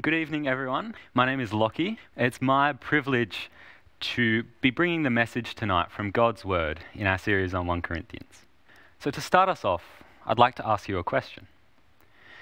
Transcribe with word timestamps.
Good 0.00 0.14
evening, 0.14 0.48
everyone. 0.48 0.94
My 1.12 1.26
name 1.26 1.38
is 1.38 1.52
Lockie. 1.52 1.98
It's 2.16 2.40
my 2.40 2.72
privilege 2.72 3.50
to 4.00 4.42
be 4.62 4.70
bringing 4.70 5.02
the 5.02 5.10
message 5.10 5.54
tonight 5.54 5.92
from 5.92 6.10
God's 6.10 6.46
Word 6.46 6.80
in 6.94 7.06
our 7.06 7.18
series 7.18 7.52
on 7.52 7.66
1 7.66 7.82
Corinthians. 7.82 8.46
So, 8.98 9.10
to 9.10 9.20
start 9.20 9.50
us 9.50 9.66
off, 9.66 10.02
I'd 10.26 10.38
like 10.38 10.54
to 10.56 10.66
ask 10.66 10.88
you 10.88 10.96
a 10.96 11.04
question 11.04 11.46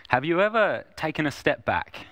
Have 0.08 0.24
you 0.24 0.40
ever 0.40 0.84
taken 0.94 1.26
a 1.26 1.32
step 1.32 1.64
back 1.64 2.06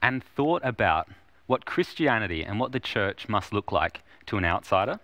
and 0.00 0.22
thought 0.22 0.62
about 0.64 1.08
what 1.48 1.66
Christianity 1.66 2.44
and 2.44 2.60
what 2.60 2.70
the 2.70 2.80
church 2.80 3.28
must 3.28 3.52
look 3.52 3.72
like 3.72 4.02
to 4.26 4.38
an 4.38 4.44
outsider? 4.44 5.00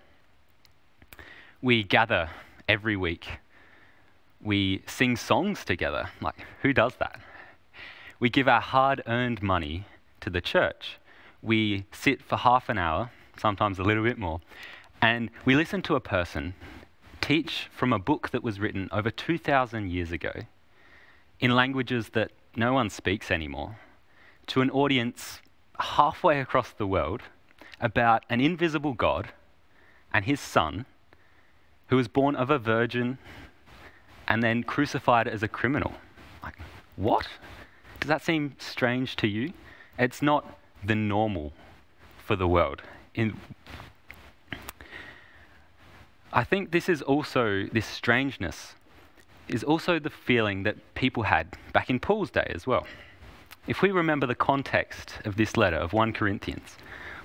We 1.60 1.82
gather 1.82 2.30
every 2.68 2.96
week. 2.96 3.26
We 4.40 4.82
sing 4.86 5.16
songs 5.16 5.64
together. 5.64 6.10
Like, 6.20 6.46
who 6.62 6.72
does 6.72 6.94
that? 7.00 7.20
We 8.22 8.30
give 8.30 8.46
our 8.46 8.60
hard 8.60 9.02
earned 9.08 9.42
money 9.42 9.84
to 10.20 10.30
the 10.30 10.40
church. 10.40 11.00
We 11.42 11.86
sit 11.90 12.22
for 12.22 12.36
half 12.36 12.68
an 12.68 12.78
hour, 12.78 13.10
sometimes 13.36 13.80
a 13.80 13.82
little 13.82 14.04
bit 14.04 14.16
more, 14.16 14.40
and 15.00 15.28
we 15.44 15.56
listen 15.56 15.82
to 15.82 15.96
a 15.96 16.00
person 16.00 16.54
teach 17.20 17.68
from 17.72 17.92
a 17.92 17.98
book 17.98 18.30
that 18.30 18.44
was 18.44 18.60
written 18.60 18.88
over 18.92 19.10
2,000 19.10 19.90
years 19.90 20.12
ago 20.12 20.30
in 21.40 21.56
languages 21.56 22.10
that 22.10 22.30
no 22.54 22.72
one 22.72 22.90
speaks 22.90 23.28
anymore 23.28 23.78
to 24.46 24.60
an 24.60 24.70
audience 24.70 25.40
halfway 25.80 26.38
across 26.38 26.70
the 26.70 26.86
world 26.86 27.22
about 27.80 28.22
an 28.30 28.40
invisible 28.40 28.92
God 28.92 29.30
and 30.14 30.26
his 30.26 30.38
son 30.38 30.86
who 31.88 31.96
was 31.96 32.06
born 32.06 32.36
of 32.36 32.50
a 32.50 32.58
virgin 32.60 33.18
and 34.28 34.44
then 34.44 34.62
crucified 34.62 35.26
as 35.26 35.42
a 35.42 35.48
criminal. 35.48 35.94
Like, 36.40 36.54
what? 36.94 37.26
Does 38.02 38.08
that 38.08 38.22
seem 38.24 38.56
strange 38.58 39.14
to 39.14 39.28
you? 39.28 39.52
It's 39.96 40.22
not 40.22 40.58
the 40.82 40.96
normal 40.96 41.52
for 42.18 42.34
the 42.34 42.48
world. 42.48 42.82
In, 43.14 43.36
I 46.32 46.42
think 46.42 46.72
this 46.72 46.88
is 46.88 47.00
also, 47.00 47.66
this 47.66 47.86
strangeness 47.86 48.74
is 49.46 49.62
also 49.62 50.00
the 50.00 50.10
feeling 50.10 50.64
that 50.64 50.94
people 50.96 51.22
had 51.22 51.56
back 51.72 51.90
in 51.90 52.00
Paul's 52.00 52.32
day 52.32 52.50
as 52.52 52.66
well. 52.66 52.88
If 53.68 53.82
we 53.82 53.92
remember 53.92 54.26
the 54.26 54.34
context 54.34 55.20
of 55.24 55.36
this 55.36 55.56
letter 55.56 55.76
of 55.76 55.92
1 55.92 56.12
Corinthians, 56.12 56.76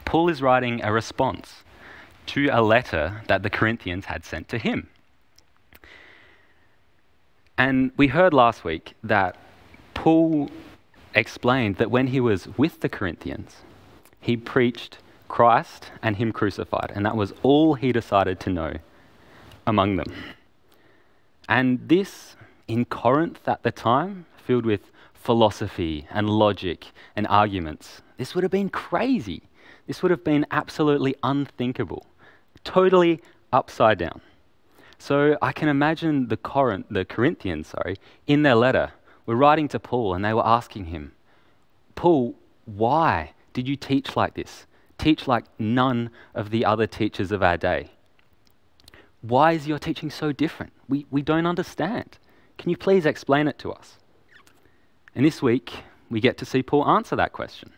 Paul 0.06 0.30
is 0.30 0.44
writing 0.44 0.84
a 0.84 0.94
response 0.94 1.64
to 2.28 2.50
a 2.50 2.62
letter 2.62 3.24
that 3.26 3.42
the 3.42 3.50
Corinthians 3.50 4.06
had 4.06 4.24
sent 4.24 4.48
to 4.50 4.60
him. 4.60 4.90
And 7.58 7.94
we 7.98 8.10
heard 8.10 8.32
last 8.32 8.64
week 8.64 8.94
that 9.04 9.38
Paul 9.96 10.52
explained 11.18 11.78
that 11.78 11.92
when 11.92 12.08
he 12.08 12.20
was 12.20 12.48
with 12.58 12.82
the 12.82 12.90
Corinthians, 12.90 13.58
he 14.20 14.38
preached 14.38 15.00
Christ 15.28 15.92
and 16.02 16.16
Him 16.16 16.32
crucified, 16.32 16.92
and 16.94 17.06
that 17.06 17.16
was 17.16 17.34
all 17.44 17.76
he 17.76 17.92
decided 17.92 18.40
to 18.42 18.50
know 18.50 18.74
among 19.66 19.98
them. 19.98 20.14
And 21.50 21.88
this, 21.88 22.36
in 22.68 22.86
Corinth 22.86 23.48
at 23.48 23.64
the 23.64 23.72
time, 23.72 24.26
filled 24.46 24.66
with 24.66 24.92
philosophy 25.14 26.08
and 26.12 26.30
logic 26.30 26.88
and 27.16 27.28
arguments, 27.28 28.02
this 28.18 28.34
would 28.34 28.44
have 28.44 28.52
been 28.52 28.70
crazy. 28.70 29.42
This 29.88 30.02
would 30.02 30.12
have 30.12 30.24
been 30.24 30.46
absolutely 30.52 31.16
unthinkable, 31.24 32.06
totally 32.64 33.22
upside 33.52 33.98
down. 33.98 34.22
So 35.00 35.38
I 35.42 35.52
can 35.52 35.70
imagine 35.70 36.28
the, 36.28 36.38
Corinth, 36.38 36.88
the 36.90 37.06
Corinthians, 37.06 37.68
sorry, 37.68 37.98
in 38.26 38.44
their 38.44 38.56
letter, 38.56 38.92
were 39.28 39.36
writing 39.36 39.68
to 39.68 39.80
Paul 39.80 40.16
and 40.16 40.26
they 40.26 40.34
were 40.34 40.46
asking 40.46 40.86
him, 40.86 41.12
Paul, 41.94 42.34
why 42.66 43.34
did 43.54 43.68
you 43.68 43.76
teach 43.76 44.16
like 44.16 44.34
this? 44.34 44.66
Teach 44.98 45.28
like 45.28 45.46
none 45.60 46.10
of 46.34 46.50
the 46.50 46.66
other 46.66 46.88
teachers 46.88 47.32
of 47.32 47.44
our 47.44 47.58
day. 47.58 47.92
Why 49.22 49.52
is 49.52 49.68
your 49.68 49.78
teaching 49.78 50.10
so 50.10 50.32
different? 50.32 50.74
We, 50.88 51.06
we 51.12 51.22
don't 51.22 51.46
understand. 51.46 52.18
Can 52.58 52.70
you 52.70 52.78
please 52.78 53.06
explain 53.06 53.48
it 53.48 53.60
to 53.60 53.72
us? 53.72 53.98
And 55.14 55.26
this 55.26 55.42
week, 55.42 55.74
we 56.10 56.20
get 56.20 56.38
to 56.38 56.46
see 56.46 56.64
Paul 56.64 56.88
answer 56.88 57.16
that 57.16 57.34
question. 57.34 57.72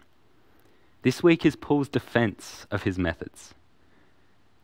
This 1.01 1.23
week 1.23 1.45
is 1.45 1.55
Paul's 1.55 1.89
defense 1.89 2.67
of 2.69 2.83
his 2.83 2.99
methods, 2.99 3.53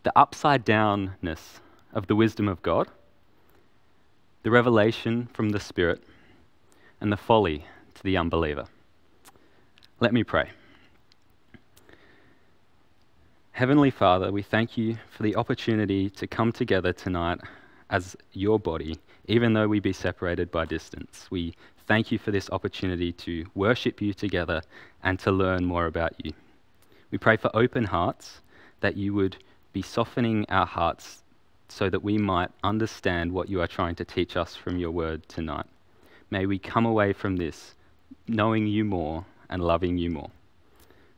the 0.03 0.11
upside 0.17 0.65
downness 0.65 1.61
of 1.93 2.07
the 2.07 2.15
wisdom 2.15 2.47
of 2.47 2.61
God, 2.61 2.89
the 4.43 4.51
revelation 4.51 5.29
from 5.33 5.49
the 5.49 5.59
Spirit, 5.59 6.03
and 7.05 7.11
the 7.11 7.17
folly 7.17 7.63
to 7.93 8.01
the 8.01 8.17
unbeliever. 8.17 8.65
Let 9.99 10.11
me 10.11 10.23
pray. 10.23 10.49
Heavenly 13.51 13.91
Father, 13.91 14.31
we 14.31 14.41
thank 14.41 14.75
you 14.75 14.97
for 15.11 15.21
the 15.21 15.35
opportunity 15.35 16.09
to 16.09 16.25
come 16.25 16.51
together 16.51 16.93
tonight 16.93 17.41
as 17.91 18.17
your 18.33 18.57
body, 18.57 18.97
even 19.27 19.53
though 19.53 19.67
we 19.67 19.79
be 19.79 19.93
separated 19.93 20.49
by 20.49 20.65
distance. 20.65 21.27
We 21.29 21.53
thank 21.85 22.11
you 22.11 22.17
for 22.17 22.31
this 22.31 22.49
opportunity 22.49 23.11
to 23.11 23.45
worship 23.53 24.01
you 24.01 24.11
together 24.11 24.63
and 25.03 25.19
to 25.19 25.31
learn 25.31 25.63
more 25.63 25.85
about 25.85 26.13
you. 26.25 26.33
We 27.11 27.19
pray 27.19 27.37
for 27.37 27.55
open 27.55 27.83
hearts, 27.83 28.41
that 28.79 28.97
you 28.97 29.13
would 29.13 29.37
be 29.73 29.83
softening 29.83 30.43
our 30.49 30.65
hearts 30.65 31.21
so 31.69 31.87
that 31.87 32.03
we 32.03 32.17
might 32.17 32.49
understand 32.63 33.31
what 33.31 33.47
you 33.47 33.61
are 33.61 33.67
trying 33.67 33.93
to 33.93 34.05
teach 34.05 34.35
us 34.35 34.55
from 34.55 34.79
your 34.79 34.89
word 34.89 35.29
tonight. 35.29 35.67
May 36.29 36.45
we 36.45 36.59
come 36.59 36.85
away 36.85 37.13
from 37.13 37.37
this 37.37 37.75
knowing 38.27 38.67
you 38.67 38.83
more 38.83 39.25
and 39.49 39.63
loving 39.63 39.97
you 39.97 40.09
more. 40.09 40.29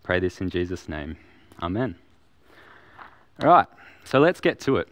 Pray 0.04 0.20
this 0.20 0.42
in 0.42 0.50
Jesus' 0.50 0.90
name. 0.90 1.18
Amen. 1.62 1.96
All 3.42 3.50
right, 3.50 3.68
so 4.04 4.20
let's 4.20 4.42
get 4.42 4.60
to 4.62 4.78
it. 4.78 4.90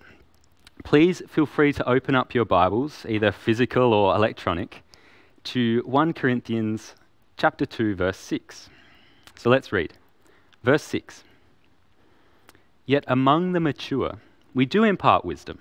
Please 0.84 1.22
feel 1.28 1.46
free 1.46 1.74
to 1.74 1.90
open 1.90 2.16
up 2.16 2.36
your 2.36 2.46
Bibles, 2.46 3.06
either 3.10 3.32
physical 3.32 3.94
or 3.94 4.16
electronic, 4.16 4.84
to 5.46 5.82
1 5.86 6.14
Corinthians 6.14 6.96
chapter 7.38 7.66
2 7.66 7.96
verse 7.96 8.18
6. 8.18 8.70
So 9.36 9.50
let's 9.50 9.72
read. 9.72 9.94
Verse 10.64 10.84
6. 10.84 11.24
Yet 12.86 13.04
among 13.08 13.54
the 13.54 13.60
mature 13.60 14.20
we 14.54 14.66
do 14.66 14.84
impart 14.84 15.26
wisdom, 15.26 15.60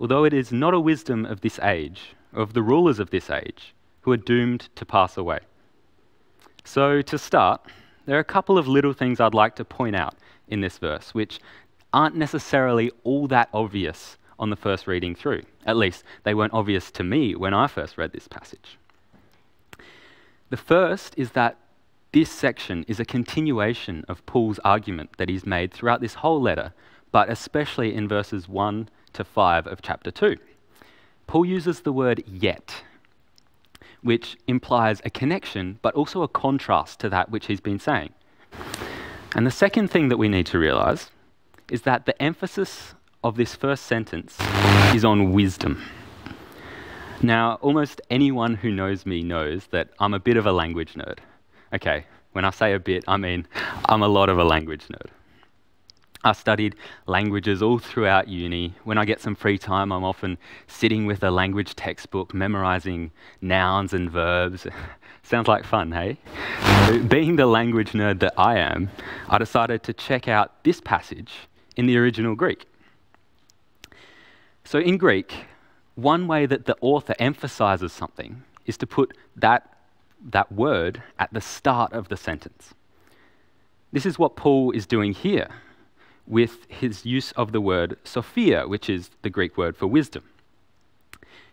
although 0.00 0.24
it 0.24 0.32
is 0.32 0.50
not 0.50 0.74
a 0.74 0.80
wisdom 0.80 1.26
of 1.26 1.42
this 1.42 1.58
age, 1.60 2.14
of 2.36 2.52
the 2.52 2.62
rulers 2.62 2.98
of 2.98 3.10
this 3.10 3.30
age, 3.30 3.74
who 4.02 4.12
are 4.12 4.16
doomed 4.16 4.68
to 4.76 4.84
pass 4.84 5.16
away. 5.16 5.40
So, 6.64 7.02
to 7.02 7.18
start, 7.18 7.60
there 8.04 8.16
are 8.16 8.20
a 8.20 8.24
couple 8.24 8.58
of 8.58 8.68
little 8.68 8.92
things 8.92 9.20
I'd 9.20 9.34
like 9.34 9.56
to 9.56 9.64
point 9.64 9.96
out 9.96 10.14
in 10.48 10.60
this 10.60 10.78
verse, 10.78 11.14
which 11.14 11.40
aren't 11.92 12.16
necessarily 12.16 12.90
all 13.04 13.26
that 13.28 13.48
obvious 13.52 14.18
on 14.38 14.50
the 14.50 14.56
first 14.56 14.86
reading 14.86 15.14
through. 15.14 15.42
At 15.64 15.76
least, 15.76 16.04
they 16.22 16.34
weren't 16.34 16.52
obvious 16.52 16.90
to 16.92 17.04
me 17.04 17.34
when 17.34 17.54
I 17.54 17.66
first 17.66 17.96
read 17.96 18.12
this 18.12 18.28
passage. 18.28 18.78
The 20.50 20.56
first 20.56 21.14
is 21.16 21.30
that 21.32 21.56
this 22.12 22.30
section 22.30 22.84
is 22.86 23.00
a 23.00 23.04
continuation 23.04 24.04
of 24.08 24.24
Paul's 24.26 24.60
argument 24.60 25.10
that 25.18 25.28
he's 25.28 25.44
made 25.44 25.72
throughout 25.72 26.00
this 26.00 26.14
whole 26.14 26.40
letter, 26.40 26.72
but 27.10 27.28
especially 27.28 27.94
in 27.94 28.08
verses 28.08 28.48
1 28.48 28.88
to 29.14 29.24
5 29.24 29.66
of 29.66 29.82
chapter 29.82 30.10
2. 30.10 30.36
Paul 31.26 31.44
uses 31.44 31.80
the 31.80 31.92
word 31.92 32.22
yet 32.26 32.82
which 34.06 34.36
implies 34.46 35.02
a 35.04 35.10
connection, 35.10 35.80
but 35.82 35.92
also 35.94 36.22
a 36.22 36.28
contrast 36.28 37.00
to 37.00 37.08
that 37.08 37.28
which 37.28 37.46
he's 37.46 37.60
been 37.60 37.80
saying. 37.80 38.14
And 39.34 39.44
the 39.44 39.50
second 39.50 39.88
thing 39.90 40.08
that 40.10 40.16
we 40.16 40.28
need 40.28 40.46
to 40.46 40.60
realize 40.60 41.10
is 41.70 41.82
that 41.82 42.06
the 42.06 42.20
emphasis 42.22 42.94
of 43.24 43.36
this 43.36 43.56
first 43.56 43.84
sentence 43.84 44.38
is 44.94 45.04
on 45.04 45.32
wisdom. 45.32 45.82
Now, 47.20 47.54
almost 47.60 48.00
anyone 48.08 48.54
who 48.54 48.70
knows 48.70 49.04
me 49.04 49.22
knows 49.22 49.66
that 49.72 49.88
I'm 49.98 50.14
a 50.14 50.20
bit 50.20 50.36
of 50.36 50.46
a 50.46 50.52
language 50.52 50.94
nerd. 50.94 51.18
Okay, 51.72 52.04
when 52.32 52.44
I 52.44 52.50
say 52.50 52.74
a 52.74 52.78
bit, 52.78 53.02
I 53.08 53.16
mean 53.16 53.48
I'm 53.86 54.02
a 54.02 54.08
lot 54.08 54.28
of 54.28 54.38
a 54.38 54.44
language 54.44 54.86
nerd. 54.86 55.08
I 56.26 56.32
studied 56.32 56.74
languages 57.06 57.62
all 57.62 57.78
throughout 57.78 58.26
uni. 58.26 58.74
When 58.82 58.98
I 58.98 59.04
get 59.04 59.20
some 59.20 59.36
free 59.36 59.58
time, 59.58 59.92
I'm 59.92 60.02
often 60.02 60.38
sitting 60.66 61.06
with 61.06 61.22
a 61.22 61.30
language 61.30 61.76
textbook, 61.76 62.34
memorizing 62.34 63.12
nouns 63.40 63.92
and 63.92 64.10
verbs. 64.10 64.66
Sounds 65.22 65.46
like 65.46 65.64
fun, 65.64 65.92
hey? 65.92 66.18
being 67.06 67.36
the 67.36 67.46
language 67.46 67.92
nerd 67.92 68.18
that 68.20 68.34
I 68.36 68.58
am, 68.58 68.90
I 69.28 69.38
decided 69.38 69.84
to 69.84 69.92
check 69.92 70.26
out 70.26 70.64
this 70.64 70.80
passage 70.80 71.32
in 71.76 71.86
the 71.86 71.96
original 71.96 72.34
Greek. 72.34 72.66
So, 74.64 74.80
in 74.80 74.98
Greek, 74.98 75.46
one 75.94 76.26
way 76.26 76.44
that 76.46 76.66
the 76.66 76.76
author 76.80 77.14
emphasizes 77.20 77.92
something 77.92 78.42
is 78.66 78.76
to 78.78 78.86
put 78.86 79.16
that, 79.36 79.78
that 80.30 80.50
word 80.50 81.04
at 81.20 81.32
the 81.32 81.40
start 81.40 81.92
of 81.92 82.08
the 82.08 82.16
sentence. 82.16 82.74
This 83.92 84.04
is 84.04 84.18
what 84.18 84.34
Paul 84.34 84.72
is 84.72 84.86
doing 84.86 85.12
here 85.12 85.48
with 86.26 86.66
his 86.68 87.04
use 87.04 87.32
of 87.32 87.52
the 87.52 87.60
word 87.60 87.96
Sophia, 88.04 88.66
which 88.66 88.90
is 88.90 89.10
the 89.22 89.30
Greek 89.30 89.56
word 89.56 89.76
for 89.76 89.86
wisdom. 89.86 90.24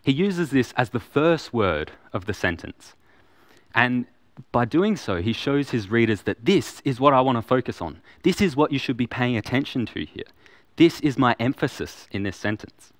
He 0.02 0.12
uses 0.12 0.50
this 0.50 0.72
as 0.76 0.90
the 0.90 1.00
first 1.00 1.52
word 1.52 1.92
of 2.12 2.26
the 2.26 2.34
sentence. 2.34 2.94
And 3.74 4.06
by 4.52 4.64
doing 4.64 4.96
so, 4.96 5.22
he 5.22 5.32
shows 5.32 5.70
his 5.70 5.90
readers 5.90 6.22
that 6.22 6.44
this 6.44 6.82
is 6.84 7.00
what 7.00 7.14
I 7.14 7.20
want 7.20 7.38
to 7.38 7.42
focus 7.42 7.80
on. 7.80 8.00
This 8.22 8.40
is 8.40 8.56
what 8.56 8.72
you 8.72 8.78
should 8.78 8.96
be 8.96 9.06
paying 9.06 9.36
attention 9.36 9.86
to 9.86 10.04
here. 10.04 10.24
This 10.76 11.00
is 11.00 11.16
my 11.16 11.36
emphasis 11.38 12.08
in 12.10 12.24
this 12.24 12.36
sentence. 12.36 12.92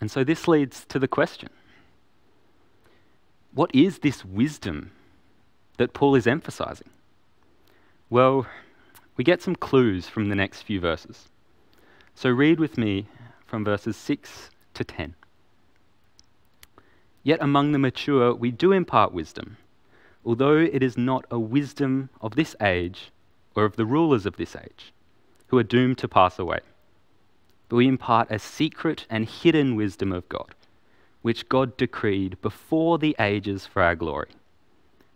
And 0.00 0.10
so 0.10 0.24
this 0.24 0.48
leads 0.48 0.84
to 0.86 0.98
the 0.98 1.08
question 1.08 1.50
what 3.52 3.70
is 3.74 3.98
this 3.98 4.24
wisdom 4.24 4.92
that 5.76 5.92
Paul 5.92 6.14
is 6.14 6.26
emphasizing? 6.26 6.90
Well, 8.08 8.46
we 9.20 9.24
get 9.24 9.42
some 9.42 9.54
clues 9.54 10.08
from 10.08 10.30
the 10.30 10.34
next 10.34 10.62
few 10.62 10.80
verses. 10.80 11.28
So 12.14 12.30
read 12.30 12.58
with 12.58 12.78
me 12.78 13.06
from 13.44 13.66
verses 13.66 13.94
6 13.98 14.48
to 14.72 14.82
10. 14.82 15.14
Yet 17.22 17.42
among 17.42 17.72
the 17.72 17.78
mature 17.78 18.32
we 18.34 18.50
do 18.50 18.72
impart 18.72 19.12
wisdom, 19.12 19.58
although 20.24 20.56
it 20.56 20.82
is 20.82 20.96
not 20.96 21.26
a 21.30 21.38
wisdom 21.38 22.08
of 22.22 22.34
this 22.34 22.56
age 22.62 23.12
or 23.54 23.66
of 23.66 23.76
the 23.76 23.84
rulers 23.84 24.24
of 24.24 24.38
this 24.38 24.56
age, 24.56 24.94
who 25.48 25.58
are 25.58 25.62
doomed 25.62 25.98
to 25.98 26.08
pass 26.08 26.38
away. 26.38 26.60
But 27.68 27.76
we 27.76 27.88
impart 27.88 28.30
a 28.30 28.38
secret 28.38 29.04
and 29.10 29.28
hidden 29.28 29.76
wisdom 29.76 30.12
of 30.12 30.26
God, 30.30 30.54
which 31.20 31.50
God 31.50 31.76
decreed 31.76 32.40
before 32.40 32.96
the 32.96 33.14
ages 33.20 33.66
for 33.66 33.82
our 33.82 33.96
glory. 33.96 34.30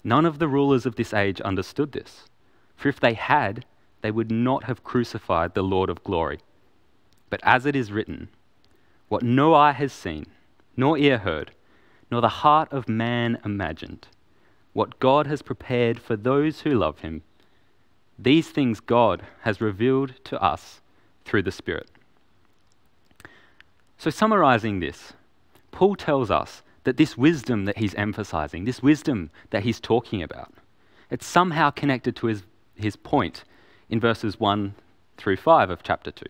None 0.05 0.27
of 0.27 0.41
the 0.41 0.49
rulers 0.49 0.85
of 0.85 0.97
this 0.97 1.15
age 1.15 1.41
understood 1.41 1.93
this, 1.93 2.29
for 2.77 2.91
if 2.91 3.01
they 3.01 3.15
had, 3.15 3.65
they 4.05 4.11
would 4.11 4.31
not 4.31 4.65
have 4.65 4.85
crucified 4.85 5.55
the 5.55 5.63
Lord 5.63 5.89
of 5.89 6.05
glory. 6.05 6.39
But 7.31 7.41
as 7.43 7.65
it 7.65 7.75
is 7.75 7.91
written, 7.91 8.29
what 9.09 9.23
no 9.23 9.55
eye 9.55 9.73
has 9.73 9.95
seen, 9.95 10.27
nor 10.77 10.99
ear 10.99 11.17
heard, 11.17 11.53
nor 12.11 12.21
the 12.21 12.45
heart 12.45 12.71
of 12.71 12.87
man 12.87 13.39
imagined, 13.47 14.09
what 14.75 14.99
God 14.99 15.27
has 15.27 15.41
prepared 15.41 15.99
for 15.99 16.17
those 16.17 16.61
who 16.61 16.75
love 16.75 16.99
him, 16.99 17.23
these 18.19 18.51
things 18.51 18.79
God 18.79 19.23
has 19.41 19.63
revealed 19.63 20.23
to 20.25 20.39
us 20.39 20.83
through 21.25 21.45
the 21.45 21.51
Spirit. 21.51 21.91
So, 23.97 24.11
summarizing 24.11 24.81
this, 24.81 25.15
Paul 25.71 25.97
tells 25.97 26.31
us 26.31 26.63
that 26.83 26.99
this 26.99 27.17
wisdom 27.17 27.65
that 27.65 27.79
he's 27.79 27.95
emphasizing, 27.95 28.67
this 28.67 28.83
wisdom 28.83 29.31
that 29.49 29.63
he's 29.63 29.81
talking 29.81 30.23
about, 30.23 30.53
it's 31.11 31.25
somehow 31.25 31.71
connected 31.71 32.15
to 32.17 32.27
his, 32.27 32.43
his 32.75 32.97
point 32.97 33.45
in 33.89 34.01
verses 34.01 34.39
1 34.41 34.75
through 35.17 35.37
5 35.37 35.71
of 35.71 35.83
chapter 35.83 36.11
2. 36.11 36.25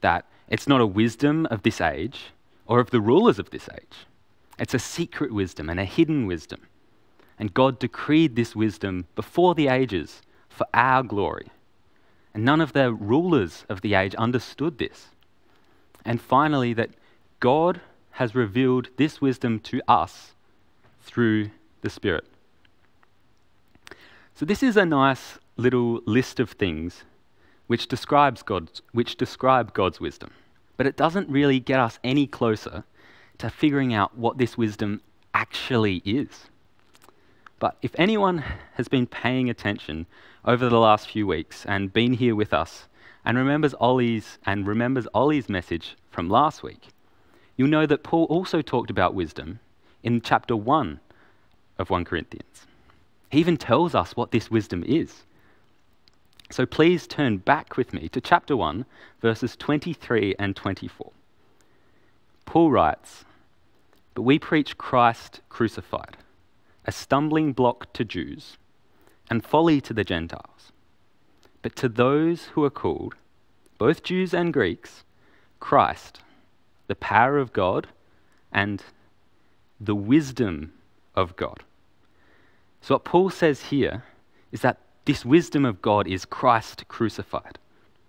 That 0.00 0.24
it's 0.48 0.66
not 0.66 0.80
a 0.80 0.86
wisdom 0.86 1.46
of 1.50 1.62
this 1.62 1.80
age 1.80 2.32
or 2.66 2.80
of 2.80 2.90
the 2.90 3.00
rulers 3.00 3.38
of 3.38 3.50
this 3.50 3.68
age. 3.74 4.06
It's 4.58 4.74
a 4.74 4.78
secret 4.78 5.32
wisdom 5.32 5.70
and 5.70 5.78
a 5.78 5.84
hidden 5.84 6.26
wisdom. 6.26 6.66
And 7.38 7.54
God 7.54 7.78
decreed 7.78 8.34
this 8.34 8.56
wisdom 8.56 9.06
before 9.14 9.54
the 9.54 9.68
ages 9.68 10.22
for 10.48 10.66
our 10.74 11.02
glory. 11.02 11.48
And 12.34 12.44
none 12.44 12.60
of 12.60 12.72
the 12.72 12.92
rulers 12.92 13.64
of 13.68 13.80
the 13.80 13.94
age 13.94 14.14
understood 14.16 14.78
this. 14.78 15.08
And 16.04 16.20
finally, 16.20 16.72
that 16.74 16.90
God 17.40 17.80
has 18.12 18.34
revealed 18.34 18.88
this 18.96 19.20
wisdom 19.20 19.60
to 19.60 19.80
us 19.86 20.32
through 21.02 21.50
the 21.82 21.90
Spirit. 21.90 22.26
So, 24.34 24.44
this 24.44 24.62
is 24.62 24.76
a 24.76 24.84
nice 24.84 25.38
little 25.58 26.00
list 26.06 26.40
of 26.40 26.52
things 26.52 27.04
which 27.66 27.88
describes 27.88 28.42
God's, 28.42 28.80
which 28.92 29.16
describe 29.16 29.74
God's 29.74 30.00
wisdom. 30.00 30.30
But 30.78 30.86
it 30.86 30.96
doesn't 30.96 31.28
really 31.28 31.60
get 31.60 31.80
us 31.80 31.98
any 32.02 32.26
closer 32.26 32.84
to 33.38 33.50
figuring 33.50 33.92
out 33.92 34.16
what 34.16 34.38
this 34.38 34.56
wisdom 34.56 35.02
actually 35.34 35.96
is. 36.04 36.46
But 37.58 37.76
if 37.82 37.94
anyone 37.98 38.44
has 38.74 38.88
been 38.88 39.06
paying 39.06 39.50
attention 39.50 40.06
over 40.44 40.68
the 40.68 40.78
last 40.78 41.10
few 41.10 41.26
weeks 41.26 41.66
and 41.66 41.92
been 41.92 42.14
here 42.14 42.34
with 42.34 42.54
us 42.54 42.86
and 43.24 43.36
remembers 43.36 43.74
Ollie's 43.80 44.38
and 44.46 44.66
remembers 44.66 45.08
Ollie's 45.12 45.48
message 45.48 45.96
from 46.10 46.30
last 46.30 46.62
week, 46.62 46.88
you'll 47.56 47.68
know 47.68 47.86
that 47.86 48.04
Paul 48.04 48.24
also 48.24 48.62
talked 48.62 48.90
about 48.90 49.14
wisdom 49.14 49.58
in 50.02 50.20
chapter 50.20 50.56
1 50.56 51.00
of 51.78 51.90
1 51.90 52.04
Corinthians. 52.04 52.66
He 53.30 53.40
even 53.40 53.56
tells 53.56 53.94
us 53.94 54.16
what 54.16 54.30
this 54.30 54.50
wisdom 54.50 54.84
is. 54.86 55.24
So 56.50 56.64
please 56.64 57.06
turn 57.06 57.38
back 57.38 57.76
with 57.76 57.92
me 57.92 58.08
to 58.08 58.20
chapter 58.20 58.56
1, 58.56 58.86
verses 59.20 59.54
23 59.56 60.34
and 60.38 60.56
24. 60.56 61.12
Paul 62.46 62.70
writes, 62.70 63.24
But 64.14 64.22
we 64.22 64.38
preach 64.38 64.78
Christ 64.78 65.40
crucified, 65.50 66.16
a 66.86 66.92
stumbling 66.92 67.52
block 67.52 67.92
to 67.92 68.04
Jews, 68.04 68.56
and 69.28 69.44
folly 69.44 69.80
to 69.82 69.92
the 69.92 70.04
Gentiles. 70.04 70.72
But 71.60 71.76
to 71.76 71.88
those 71.88 72.44
who 72.46 72.64
are 72.64 72.70
called, 72.70 73.14
both 73.76 74.02
Jews 74.02 74.32
and 74.32 74.52
Greeks, 74.52 75.04
Christ, 75.60 76.20
the 76.86 76.96
power 76.96 77.36
of 77.36 77.52
God 77.52 77.88
and 78.50 78.82
the 79.78 79.94
wisdom 79.94 80.72
of 81.14 81.36
God. 81.36 81.62
So, 82.80 82.94
what 82.94 83.04
Paul 83.04 83.28
says 83.28 83.64
here 83.64 84.04
is 84.50 84.62
that 84.62 84.78
this 85.08 85.24
wisdom 85.24 85.64
of 85.64 85.80
God 85.80 86.06
is 86.06 86.26
Christ 86.26 86.86
crucified. 86.86 87.58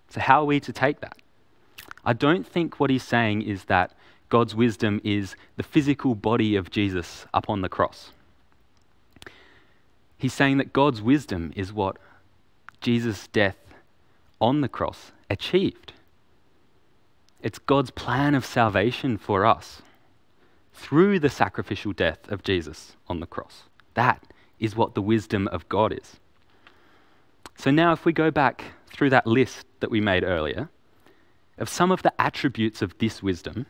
So, 0.09 0.19
how 0.19 0.41
are 0.41 0.45
we 0.45 0.59
to 0.59 0.73
take 0.73 0.99
that? 0.99 1.15
I 2.03 2.11
don't 2.11 2.45
think 2.45 2.77
what 2.77 2.89
he's 2.89 3.03
saying 3.03 3.41
is 3.43 3.63
that 3.65 3.93
God's 4.27 4.53
wisdom 4.53 4.99
is 5.01 5.37
the 5.55 5.63
physical 5.63 6.13
body 6.13 6.57
of 6.57 6.69
Jesus 6.69 7.25
up 7.33 7.49
on 7.49 7.61
the 7.61 7.69
cross. 7.69 8.11
He's 10.17 10.33
saying 10.33 10.57
that 10.57 10.73
God's 10.73 11.01
wisdom 11.01 11.53
is 11.55 11.71
what 11.71 11.95
Jesus' 12.81 13.27
death 13.27 13.73
on 14.41 14.59
the 14.59 14.67
cross 14.67 15.13
achieved. 15.29 15.93
It's 17.41 17.59
God's 17.59 17.91
plan 17.91 18.35
of 18.35 18.45
salvation 18.45 19.17
for 19.17 19.45
us 19.45 19.81
through 20.73 21.19
the 21.19 21.29
sacrificial 21.29 21.93
death 21.93 22.29
of 22.29 22.43
Jesus 22.43 22.97
on 23.07 23.21
the 23.21 23.25
cross. 23.25 23.63
That 23.93 24.21
is 24.59 24.75
what 24.75 24.95
the 24.95 25.01
wisdom 25.01 25.47
of 25.47 25.69
God 25.69 25.93
is. 25.93 26.19
So 27.59 27.71
now, 27.71 27.91
if 27.91 28.05
we 28.05 28.13
go 28.13 28.31
back 28.31 28.63
through 28.87 29.09
that 29.09 29.27
list 29.27 29.65
that 29.81 29.91
we 29.91 29.99
made 29.99 30.23
earlier 30.23 30.69
of 31.57 31.67
some 31.67 31.91
of 31.91 32.01
the 32.03 32.13
attributes 32.17 32.81
of 32.81 32.97
this 32.99 33.21
wisdom, 33.21 33.65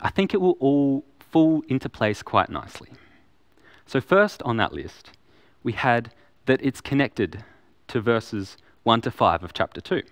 I 0.00 0.10
think 0.10 0.34
it 0.34 0.40
will 0.40 0.56
all 0.58 1.04
fall 1.20 1.62
into 1.68 1.88
place 1.88 2.20
quite 2.20 2.50
nicely. 2.50 2.90
So, 3.86 4.00
first 4.00 4.42
on 4.42 4.56
that 4.56 4.72
list, 4.72 5.12
we 5.62 5.70
had 5.70 6.10
that 6.46 6.58
it's 6.64 6.80
connected 6.80 7.44
to 7.86 8.00
verses 8.00 8.56
1 8.82 9.02
to 9.02 9.12
5 9.12 9.44
of 9.44 9.52
chapter 9.52 9.80
2. 9.80 10.02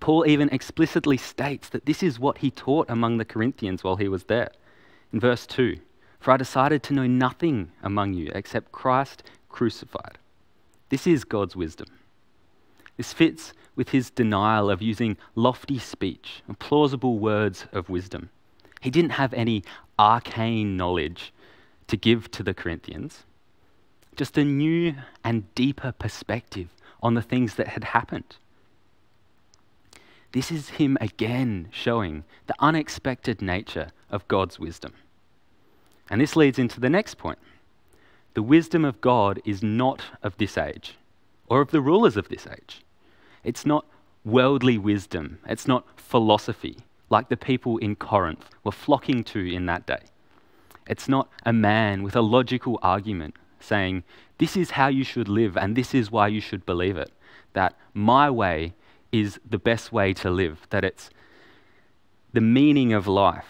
Paul 0.00 0.26
even 0.26 0.50
explicitly 0.50 1.16
states 1.16 1.70
that 1.70 1.86
this 1.86 2.02
is 2.02 2.20
what 2.20 2.38
he 2.38 2.50
taught 2.50 2.90
among 2.90 3.16
the 3.16 3.24
Corinthians 3.24 3.82
while 3.82 3.96
he 3.96 4.08
was 4.08 4.24
there. 4.24 4.50
In 5.10 5.20
verse 5.20 5.46
2, 5.46 5.78
for 6.20 6.32
I 6.32 6.36
decided 6.36 6.82
to 6.82 6.92
know 6.92 7.06
nothing 7.06 7.72
among 7.82 8.12
you 8.12 8.30
except 8.34 8.72
Christ 8.72 9.22
crucified. 9.48 10.18
This 10.88 11.06
is 11.06 11.24
God's 11.24 11.56
wisdom. 11.56 11.88
This 12.96 13.12
fits 13.12 13.52
with 13.76 13.88
his 13.90 14.10
denial 14.10 14.70
of 14.70 14.82
using 14.82 15.16
lofty 15.34 15.78
speech 15.78 16.42
and 16.46 16.58
plausible 16.58 17.18
words 17.18 17.66
of 17.72 17.88
wisdom. 17.88 18.30
He 18.80 18.90
didn't 18.90 19.10
have 19.12 19.34
any 19.34 19.64
arcane 19.98 20.76
knowledge 20.76 21.32
to 21.88 21.96
give 21.96 22.30
to 22.32 22.42
the 22.42 22.54
Corinthians, 22.54 23.24
just 24.16 24.38
a 24.38 24.44
new 24.44 24.94
and 25.24 25.52
deeper 25.54 25.92
perspective 25.92 26.68
on 27.02 27.14
the 27.14 27.22
things 27.22 27.54
that 27.54 27.68
had 27.68 27.84
happened. 27.84 28.36
This 30.32 30.50
is 30.50 30.70
him 30.70 30.96
again 31.00 31.68
showing 31.70 32.24
the 32.46 32.54
unexpected 32.58 33.40
nature 33.40 33.88
of 34.10 34.26
God's 34.28 34.58
wisdom. 34.58 34.92
And 36.10 36.20
this 36.20 36.36
leads 36.36 36.58
into 36.58 36.80
the 36.80 36.90
next 36.90 37.18
point. 37.18 37.38
The 38.34 38.42
wisdom 38.42 38.84
of 38.84 39.00
God 39.00 39.40
is 39.44 39.62
not 39.62 40.02
of 40.22 40.36
this 40.36 40.58
age 40.58 40.96
or 41.46 41.60
of 41.60 41.70
the 41.70 41.80
rulers 41.80 42.16
of 42.16 42.28
this 42.28 42.46
age. 42.46 42.82
It's 43.44 43.64
not 43.64 43.86
worldly 44.24 44.78
wisdom, 44.78 45.38
it's 45.46 45.68
not 45.68 45.86
philosophy 45.96 46.78
like 47.10 47.28
the 47.28 47.36
people 47.36 47.78
in 47.78 47.94
Corinth 47.94 48.50
were 48.64 48.72
flocking 48.72 49.22
to 49.24 49.38
in 49.38 49.66
that 49.66 49.86
day. 49.86 50.02
It's 50.88 51.08
not 51.08 51.28
a 51.46 51.52
man 51.52 52.02
with 52.02 52.16
a 52.16 52.20
logical 52.20 52.78
argument 52.82 53.36
saying, 53.60 54.02
This 54.38 54.56
is 54.56 54.72
how 54.72 54.88
you 54.88 55.04
should 55.04 55.28
live 55.28 55.56
and 55.56 55.76
this 55.76 55.94
is 55.94 56.10
why 56.10 56.28
you 56.28 56.40
should 56.40 56.66
believe 56.66 56.96
it. 56.96 57.12
That 57.52 57.74
my 57.92 58.30
way 58.30 58.74
is 59.12 59.38
the 59.48 59.58
best 59.58 59.92
way 59.92 60.12
to 60.14 60.30
live, 60.30 60.66
that 60.70 60.84
it's 60.84 61.08
the 62.32 62.40
meaning 62.40 62.92
of 62.92 63.06
life. 63.06 63.46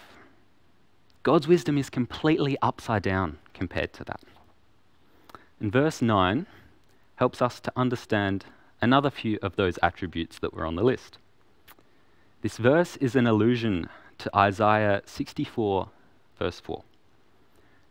God's 1.23 1.49
wisdom 1.49 1.79
is 1.79 1.88
completely 1.88 2.59
upside 2.61 3.03
down 3.03 3.38
compared 3.55 3.95
to 3.95 4.05
that. 4.05 4.21
And 5.64 5.73
verse 5.73 6.02
9 6.02 6.44
helps 7.16 7.40
us 7.40 7.59
to 7.61 7.73
understand 7.75 8.44
another 8.83 9.09
few 9.09 9.38
of 9.40 9.56
those 9.56 9.78
attributes 9.83 10.38
that 10.40 10.52
were 10.52 10.66
on 10.66 10.75
the 10.75 10.85
list. 10.85 11.16
This 12.42 12.59
verse 12.59 12.99
is 12.99 13.16
an 13.16 13.26
allusion 13.26 13.88
to 14.18 14.37
Isaiah 14.37 15.00
64, 15.06 15.88
verse 16.38 16.61
4. 16.61 16.85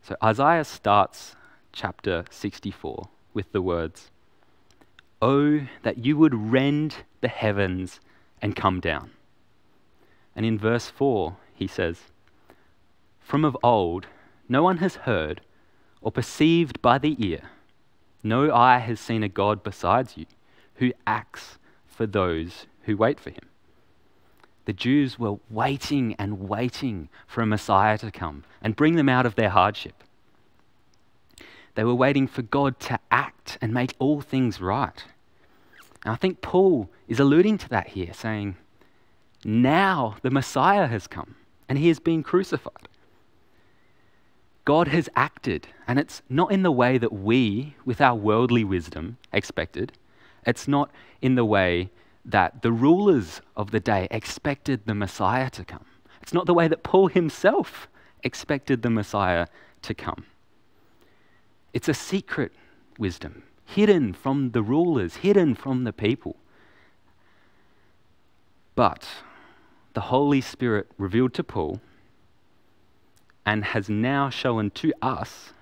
So 0.04 0.16
Isaiah 0.24 0.66
starts 0.66 1.36
chapter 1.72 2.26
64 2.30 3.10
with 3.34 3.52
the 3.54 3.62
words, 3.64 4.12
Oh, 5.20 5.62
that 5.82 5.98
you 5.98 6.16
would 6.16 6.52
rend 6.52 6.98
the 7.22 7.28
heavens 7.28 8.00
and 8.40 8.56
come 8.56 8.82
down. 8.82 9.10
And 10.36 10.46
in 10.46 10.60
verse 10.60 10.92
4, 10.92 11.36
he 11.56 11.66
says, 11.66 11.98
From 13.20 13.44
of 13.44 13.58
old, 13.64 14.06
no 14.48 14.62
one 14.62 14.78
has 14.78 14.98
heard 15.10 15.42
or 16.04 16.12
perceived 16.12 16.80
by 16.80 17.00
the 17.00 17.16
ear, 17.18 17.50
no 18.24 18.54
eye 18.54 18.80
has 18.80 19.00
seen 19.00 19.22
a 19.22 19.30
God 19.30 19.64
besides 19.64 20.18
you 20.18 20.26
who 20.76 20.94
acts 21.06 21.58
for 21.86 22.06
those 22.06 22.66
who 22.84 22.98
wait 22.98 23.20
for 23.20 23.30
him. 23.30 23.50
The 24.66 24.74
Jews 24.74 25.20
were 25.20 25.40
waiting 25.50 26.16
and 26.18 26.48
waiting 26.48 27.10
for 27.28 27.42
a 27.42 27.46
Messiah 27.46 27.98
to 27.98 28.12
come 28.12 28.46
and 28.62 28.76
bring 28.76 28.96
them 28.96 29.10
out 29.10 29.26
of 29.26 29.36
their 29.36 29.50
hardship. 29.50 30.04
They 31.76 31.84
were 31.84 31.96
waiting 31.96 32.28
for 32.28 32.44
God 32.44 32.80
to 32.82 33.00
act 33.12 33.58
and 33.62 33.74
make 33.74 33.96
all 34.00 34.22
things 34.22 34.62
right. 34.62 35.04
And 36.06 36.14
I 36.14 36.16
think 36.16 36.42
Paul 36.42 36.90
is 37.08 37.20
alluding 37.20 37.58
to 37.60 37.70
that 37.70 37.90
here, 37.90 38.14
saying, 38.14 38.56
Now 39.44 40.18
the 40.22 40.32
Messiah 40.32 40.88
has 40.88 41.08
come 41.08 41.36
and 41.68 41.78
he 41.78 41.88
has 41.90 42.00
been 42.00 42.24
crucified. 42.24 42.88
God 44.66 44.88
has 44.88 45.10
acted, 45.16 45.68
and 45.88 46.00
it's 46.00 46.22
not 46.30 46.52
in 46.52 46.64
the 46.64 46.72
way 46.72 46.98
that 46.98 47.12
we, 47.12 47.76
with 47.84 48.00
our 48.00 48.16
worldly 48.16 48.64
wisdom, 48.64 49.18
expected. 49.34 49.92
It's 50.46 50.68
not 50.68 50.90
in 51.22 51.36
the 51.36 51.46
way 51.46 51.90
that 52.26 52.62
the 52.62 52.72
rulers 52.72 53.42
of 53.58 53.72
the 53.72 53.82
day 53.82 54.08
expected 54.10 54.86
the 54.86 54.96
Messiah 54.96 55.50
to 55.50 55.66
come. 55.66 55.86
It's 56.22 56.34
not 56.34 56.46
the 56.46 56.54
way 56.54 56.70
that 56.70 56.84
Paul 56.84 57.08
himself 57.08 57.90
expected 58.24 58.82
the 58.82 58.90
Messiah 58.90 59.48
to 59.82 59.94
come. 59.94 60.26
It's 61.74 61.90
a 61.90 61.94
secret 61.94 62.54
wisdom, 62.98 63.44
hidden 63.66 64.14
from 64.14 64.52
the 64.52 64.62
rulers, 64.62 65.18
hidden 65.18 65.56
from 65.56 65.84
the 65.84 65.92
people. 65.92 66.38
But 68.76 69.08
the 69.94 70.02
Holy 70.02 70.40
Spirit 70.40 70.88
revealed 70.98 71.34
to 71.34 71.44
Paul 71.44 71.82
and 73.46 73.66
has 73.66 73.90
now 73.90 74.30
shown 74.30 74.72
to 74.72 74.94
us 75.02 75.54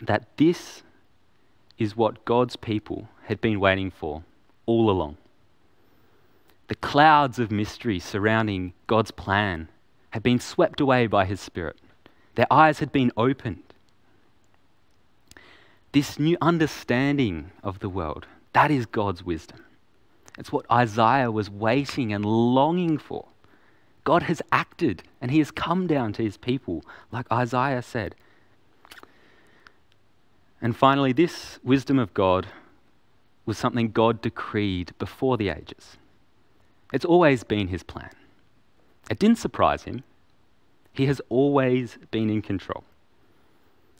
that 0.00 0.36
this 0.36 0.82
is 1.78 1.96
what 1.96 2.24
God's 2.24 2.56
people 2.56 3.08
had 3.24 3.40
been 3.40 3.60
waiting 3.60 3.90
for 3.90 4.22
all 4.64 4.90
along. 4.90 5.16
The 6.68 6.74
clouds 6.74 7.38
of 7.38 7.50
mystery 7.50 7.98
surrounding 7.98 8.72
God's 8.86 9.10
plan 9.10 9.68
had 10.10 10.22
been 10.22 10.40
swept 10.40 10.80
away 10.80 11.06
by 11.06 11.24
His 11.24 11.40
Spirit. 11.40 11.76
Their 12.34 12.50
eyes 12.50 12.80
had 12.80 12.92
been 12.92 13.12
opened. 13.16 13.62
This 15.92 16.18
new 16.18 16.36
understanding 16.40 17.52
of 17.62 17.78
the 17.78 17.88
world, 17.88 18.26
that 18.52 18.70
is 18.70 18.86
God's 18.86 19.22
wisdom. 19.22 19.64
It's 20.38 20.52
what 20.52 20.70
Isaiah 20.70 21.30
was 21.30 21.48
waiting 21.48 22.12
and 22.12 22.24
longing 22.24 22.98
for. 22.98 23.26
God 24.06 24.22
has 24.22 24.40
acted 24.52 25.02
and 25.20 25.32
he 25.32 25.38
has 25.38 25.50
come 25.50 25.88
down 25.88 26.12
to 26.12 26.22
his 26.22 26.36
people, 26.36 26.84
like 27.10 27.26
Isaiah 27.30 27.82
said. 27.82 28.14
And 30.62 30.76
finally, 30.76 31.12
this 31.12 31.58
wisdom 31.64 31.98
of 31.98 32.14
God 32.14 32.46
was 33.46 33.58
something 33.58 33.90
God 33.90 34.22
decreed 34.22 34.92
before 35.00 35.36
the 35.36 35.48
ages. 35.48 35.96
It's 36.92 37.04
always 37.04 37.42
been 37.42 37.66
his 37.66 37.82
plan. 37.82 38.12
It 39.10 39.18
didn't 39.18 39.38
surprise 39.38 39.82
him. 39.82 40.04
He 40.92 41.06
has 41.06 41.20
always 41.28 41.98
been 42.12 42.30
in 42.30 42.42
control. 42.42 42.84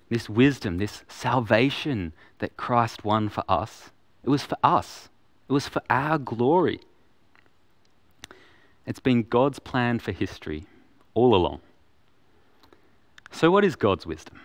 This 0.08 0.30
wisdom, 0.30 0.78
this 0.78 1.02
salvation 1.08 2.12
that 2.38 2.56
Christ 2.56 3.04
won 3.04 3.28
for 3.28 3.42
us, 3.48 3.90
it 4.22 4.30
was 4.30 4.44
for 4.44 4.56
us. 4.62 5.08
It 5.48 5.52
was 5.52 5.66
for 5.66 5.82
our 5.90 6.16
glory. 6.16 6.78
It's 8.86 9.00
been 9.00 9.24
God's 9.24 9.58
plan 9.58 9.98
for 9.98 10.12
history 10.12 10.66
all 11.14 11.34
along. 11.34 11.60
So, 13.30 13.50
what 13.50 13.64
is 13.64 13.76
God's 13.76 14.06
wisdom? 14.06 14.40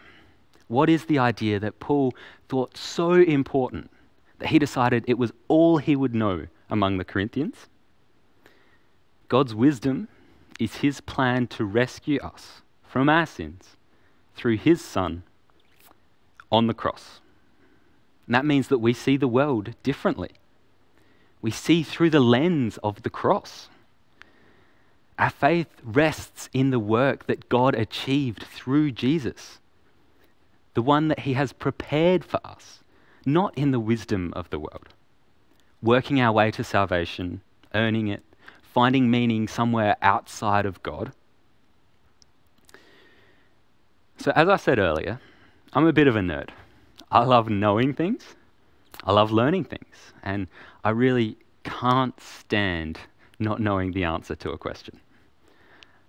What 0.67 0.89
is 0.89 1.05
the 1.05 1.19
idea 1.19 1.59
that 1.59 1.79
Paul 1.79 2.15
thought 2.49 2.77
so 2.77 3.13
important 3.13 3.91
that 4.39 4.49
he 4.49 4.59
decided 4.59 5.03
it 5.05 5.17
was 5.17 5.31
all 5.47 5.77
he 5.77 5.95
would 5.95 6.15
know 6.15 6.47
among 6.69 6.97
the 6.97 7.05
Corinthians? 7.05 7.67
God's 9.27 9.53
wisdom 9.53 10.07
is 10.59 10.77
his 10.77 11.01
plan 11.01 11.47
to 11.47 11.65
rescue 11.65 12.19
us 12.19 12.61
from 12.83 13.09
our 13.09 13.25
sins 13.25 13.75
through 14.35 14.57
his 14.57 14.81
Son 14.81 15.23
on 16.51 16.67
the 16.67 16.73
cross. 16.73 17.21
And 18.25 18.35
that 18.35 18.45
means 18.45 18.67
that 18.69 18.79
we 18.79 18.93
see 18.93 19.17
the 19.17 19.27
world 19.27 19.75
differently. 19.83 20.31
We 21.41 21.51
see 21.51 21.83
through 21.83 22.11
the 22.11 22.19
lens 22.19 22.77
of 22.83 23.03
the 23.03 23.09
cross. 23.09 23.69
Our 25.17 25.29
faith 25.29 25.69
rests 25.83 26.49
in 26.53 26.71
the 26.71 26.79
work 26.79 27.27
that 27.27 27.49
God 27.49 27.75
achieved 27.75 28.43
through 28.43 28.91
Jesus, 28.91 29.59
the 30.73 30.81
one 30.81 31.09
that 31.09 31.19
He 31.19 31.33
has 31.33 31.53
prepared 31.53 32.23
for 32.25 32.39
us, 32.45 32.79
not 33.25 33.55
in 33.57 33.71
the 33.71 33.79
wisdom 33.79 34.33
of 34.35 34.49
the 34.49 34.59
world. 34.59 34.89
Working 35.81 36.19
our 36.21 36.31
way 36.31 36.51
to 36.51 36.63
salvation, 36.63 37.41
earning 37.73 38.07
it, 38.07 38.23
finding 38.61 39.11
meaning 39.11 39.47
somewhere 39.47 39.95
outside 40.01 40.65
of 40.65 40.81
God. 40.81 41.11
So, 44.17 44.31
as 44.35 44.47
I 44.47 44.57
said 44.57 44.79
earlier, 44.79 45.19
I'm 45.73 45.87
a 45.87 45.93
bit 45.93 46.07
of 46.07 46.15
a 46.15 46.19
nerd. 46.19 46.49
I 47.11 47.23
love 47.23 47.49
knowing 47.49 47.93
things, 47.93 48.35
I 49.03 49.11
love 49.11 49.31
learning 49.31 49.65
things, 49.65 50.13
and 50.23 50.47
I 50.83 50.91
really 50.91 51.37
can't 51.63 52.19
stand 52.21 52.99
not 53.41 53.59
knowing 53.59 53.91
the 53.91 54.03
answer 54.03 54.35
to 54.35 54.51
a 54.51 54.57
question. 54.57 54.99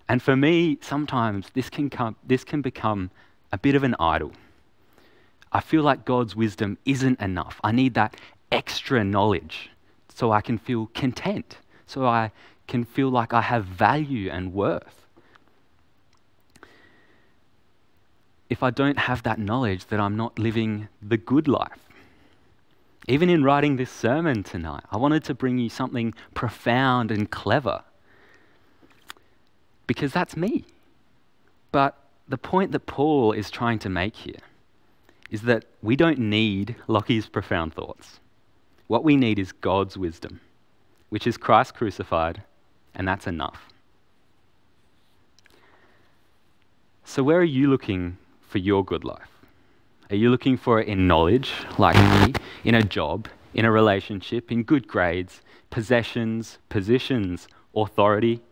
And 0.09 0.23
for 0.23 0.37
me, 0.37 0.79
sometimes 0.81 1.49
this 1.55 1.71
can, 1.71 1.89
come, 1.91 2.17
this 2.27 2.45
can 2.45 2.61
become 2.61 3.11
a 3.51 3.59
bit 3.59 3.75
of 3.75 3.83
an 3.83 3.97
idol. 3.99 4.33
I 5.53 5.61
feel 5.61 5.83
like 5.83 6.05
God's 6.05 6.35
wisdom 6.35 6.79
isn't 6.85 7.21
enough. 7.21 7.61
I 7.63 7.73
need 7.73 7.95
that 7.95 8.17
extra 8.51 9.05
knowledge 9.05 9.71
so 10.15 10.33
I 10.33 10.41
can 10.41 10.59
feel 10.59 10.87
content, 10.95 11.59
so 11.87 12.07
I 12.07 12.31
can 12.67 12.85
feel 12.85 13.11
like 13.11 13.33
I 13.33 13.43
have 13.43 13.65
value 13.65 14.31
and 14.31 14.53
worth. 14.53 15.07
If 18.49 18.63
I 18.63 18.71
don't 18.71 18.99
have 18.99 19.23
that 19.23 19.39
knowledge, 19.39 19.87
that 19.87 19.99
I'm 19.99 20.17
not 20.17 20.39
living 20.39 20.89
the 21.01 21.17
good 21.17 21.49
life. 21.49 21.89
Even 23.09 23.29
in 23.29 23.43
writing 23.43 23.77
this 23.77 23.91
sermon 23.91 24.43
tonight, 24.43 24.85
I 24.91 24.97
wanted 24.97 25.25
to 25.25 25.35
bring 25.35 25.59
you 25.59 25.69
something 25.69 26.15
profound 26.35 27.11
and 27.11 27.31
clever 27.31 27.83
because 29.87 30.13
that's 30.13 30.37
me. 30.37 30.65
But 31.73 31.99
the 32.29 32.39
point 32.39 32.73
that 32.73 32.87
Paul 32.87 33.33
is 33.33 33.51
trying 33.51 33.79
to 33.81 33.89
make 33.89 34.15
here 34.15 34.41
is 35.31 35.43
that 35.43 35.65
we 35.83 35.97
don't 35.97 36.19
need 36.19 36.77
Lockie's 36.87 37.29
profound 37.29 37.75
thoughts. 37.75 38.21
What 38.87 39.05
we 39.05 39.17
need 39.17 39.39
is 39.39 39.53
God's 39.53 39.97
wisdom, 39.97 40.41
which 41.09 41.27
is 41.27 41.37
Christ 41.37 41.75
crucified, 41.75 42.43
and 42.95 43.09
that's 43.09 43.27
enough. 43.27 43.69
So, 47.05 47.23
where 47.23 47.39
are 47.39 47.45
you 47.45 47.69
looking 47.69 48.19
for 48.41 48.59
your 48.59 48.85
good 48.85 49.05
life? 49.05 49.42
Are 50.13 50.17
you 50.17 50.29
looking 50.29 50.59
for 50.59 50.79
it 50.79 50.89
in 50.89 51.07
knowledge, 51.07 51.55
like 51.79 51.97
me, 51.97 52.35
in 52.65 52.75
a 52.75 52.83
job, 52.83 53.29
in 53.55 53.65
a 53.65 53.73
relationship, 53.73 54.53
in 54.53 54.63
good 54.63 54.87
grades, 54.87 55.41
possessions, 55.71 56.59
positions, 56.69 57.49
authority? 57.75 58.43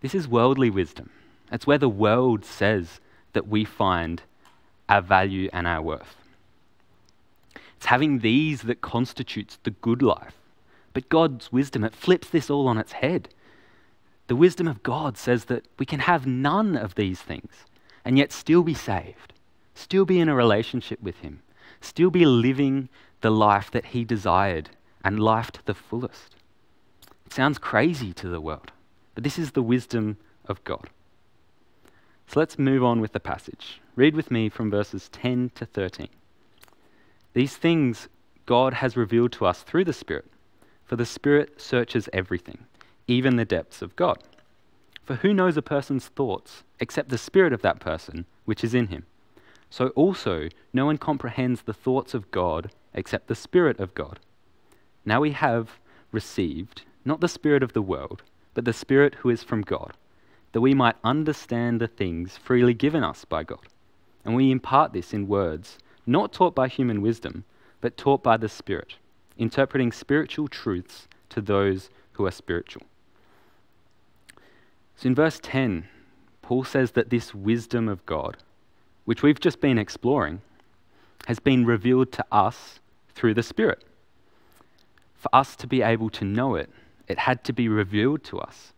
This 0.00 0.14
is 0.14 0.26
worldly 0.26 0.70
wisdom. 0.70 1.10
It's 1.52 1.66
where 1.66 1.76
the 1.76 1.90
world 1.90 2.46
says 2.46 2.98
that 3.34 3.46
we 3.46 3.66
find 3.66 4.22
our 4.88 5.02
value 5.02 5.50
and 5.52 5.66
our 5.66 5.82
worth. 5.82 6.16
It's 7.76 7.84
having 7.84 8.20
these 8.20 8.62
that 8.62 8.80
constitutes 8.80 9.58
the 9.64 9.72
good 9.72 10.00
life. 10.00 10.32
But 10.94 11.10
God's 11.10 11.52
wisdom, 11.52 11.84
it 11.84 11.94
flips 11.94 12.30
this 12.30 12.48
all 12.48 12.68
on 12.68 12.78
its 12.78 12.92
head. 12.92 13.28
The 14.28 14.36
wisdom 14.36 14.66
of 14.66 14.82
God 14.82 15.18
says 15.18 15.44
that 15.44 15.66
we 15.78 15.84
can 15.84 16.00
have 16.00 16.26
none 16.26 16.74
of 16.74 16.94
these 16.94 17.20
things 17.20 17.52
and 18.02 18.16
yet 18.16 18.32
still 18.32 18.62
be 18.62 18.72
saved, 18.72 19.34
still 19.78 20.04
be 20.04 20.18
in 20.18 20.28
a 20.28 20.34
relationship 20.34 21.00
with 21.00 21.18
Him, 21.18 21.40
still 21.80 22.10
be 22.10 22.26
living 22.26 22.88
the 23.20 23.30
life 23.30 23.70
that 23.70 23.86
He 23.86 24.04
desired 24.04 24.70
and 25.04 25.20
life 25.20 25.50
to 25.52 25.64
the 25.64 25.74
fullest. 25.74 26.36
It 27.26 27.32
sounds 27.32 27.58
crazy 27.58 28.12
to 28.14 28.28
the 28.28 28.40
world. 28.40 28.72
But 29.14 29.24
this 29.24 29.38
is 29.38 29.52
the 29.52 29.62
wisdom 29.62 30.16
of 30.46 30.62
God. 30.64 30.90
So 32.28 32.38
let's 32.38 32.58
move 32.58 32.84
on 32.84 33.00
with 33.00 33.12
the 33.12 33.20
passage. 33.20 33.80
Read 33.96 34.14
with 34.14 34.30
me 34.30 34.48
from 34.48 34.70
verses 34.70 35.08
10 35.08 35.50
to 35.56 35.66
13. 35.66 36.08
These 37.32 37.56
things 37.56 38.08
God 38.46 38.74
has 38.74 38.96
revealed 38.96 39.32
to 39.32 39.46
us 39.46 39.62
through 39.62 39.84
the 39.84 39.92
Spirit, 39.92 40.26
for 40.84 40.96
the 40.96 41.04
Spirit 41.04 41.60
searches 41.60 42.08
everything, 42.12 42.58
even 43.06 43.36
the 43.36 43.44
depths 43.44 43.82
of 43.82 43.96
God. 43.96 44.22
For 45.04 45.16
who 45.16 45.34
knows 45.34 45.56
a 45.56 45.62
person's 45.62 46.06
thoughts 46.06 46.62
except 46.80 47.08
the 47.08 47.18
Spirit 47.18 47.52
of 47.52 47.62
that 47.62 47.80
person 47.80 48.24
which 48.44 48.62
is 48.62 48.72
in 48.72 48.86
him? 48.86 49.04
So 49.70 49.88
also 49.88 50.48
no 50.72 50.86
one 50.86 50.98
comprehends 50.98 51.62
the 51.62 51.74
thoughts 51.74 52.14
of 52.14 52.30
God 52.30 52.70
except 52.94 53.28
the 53.28 53.34
Spirit 53.34 53.78
of 53.78 53.94
God. 53.94 54.18
Now 55.04 55.20
we 55.20 55.32
have 55.32 55.78
received 56.12 56.82
not 57.04 57.20
the 57.20 57.28
Spirit 57.28 57.62
of 57.62 57.72
the 57.72 57.82
world, 57.82 58.22
but 58.54 58.64
the 58.64 58.72
Spirit 58.72 59.16
who 59.16 59.30
is 59.30 59.42
from 59.42 59.62
God, 59.62 59.92
that 60.52 60.60
we 60.60 60.74
might 60.74 60.96
understand 61.04 61.80
the 61.80 61.86
things 61.86 62.36
freely 62.36 62.74
given 62.74 63.04
us 63.04 63.24
by 63.24 63.44
God. 63.44 63.66
And 64.24 64.34
we 64.34 64.50
impart 64.50 64.92
this 64.92 65.12
in 65.12 65.28
words, 65.28 65.78
not 66.06 66.32
taught 66.32 66.54
by 66.54 66.68
human 66.68 67.00
wisdom, 67.00 67.44
but 67.80 67.96
taught 67.96 68.22
by 68.22 68.36
the 68.36 68.48
Spirit, 68.48 68.96
interpreting 69.36 69.92
spiritual 69.92 70.48
truths 70.48 71.08
to 71.30 71.40
those 71.40 71.90
who 72.12 72.26
are 72.26 72.30
spiritual. 72.30 72.82
So 74.96 75.06
in 75.06 75.14
verse 75.14 75.38
10, 75.42 75.88
Paul 76.42 76.64
says 76.64 76.92
that 76.92 77.10
this 77.10 77.34
wisdom 77.34 77.88
of 77.88 78.04
God, 78.04 78.38
which 79.08 79.22
we've 79.22 79.40
just 79.40 79.58
been 79.62 79.78
exploring, 79.78 80.42
has 81.26 81.38
been 81.38 81.64
revealed 81.64 82.12
to 82.12 82.22
us 82.30 82.78
through 83.14 83.32
the 83.32 83.42
Spirit. 83.42 83.82
For 85.14 85.30
us 85.34 85.56
to 85.56 85.66
be 85.66 85.80
able 85.80 86.10
to 86.10 86.26
know 86.26 86.56
it, 86.56 86.68
it 87.06 87.20
had 87.20 87.42
to 87.44 87.54
be 87.54 87.70
revealed 87.70 88.22
to 88.24 88.38
us. 88.38 88.74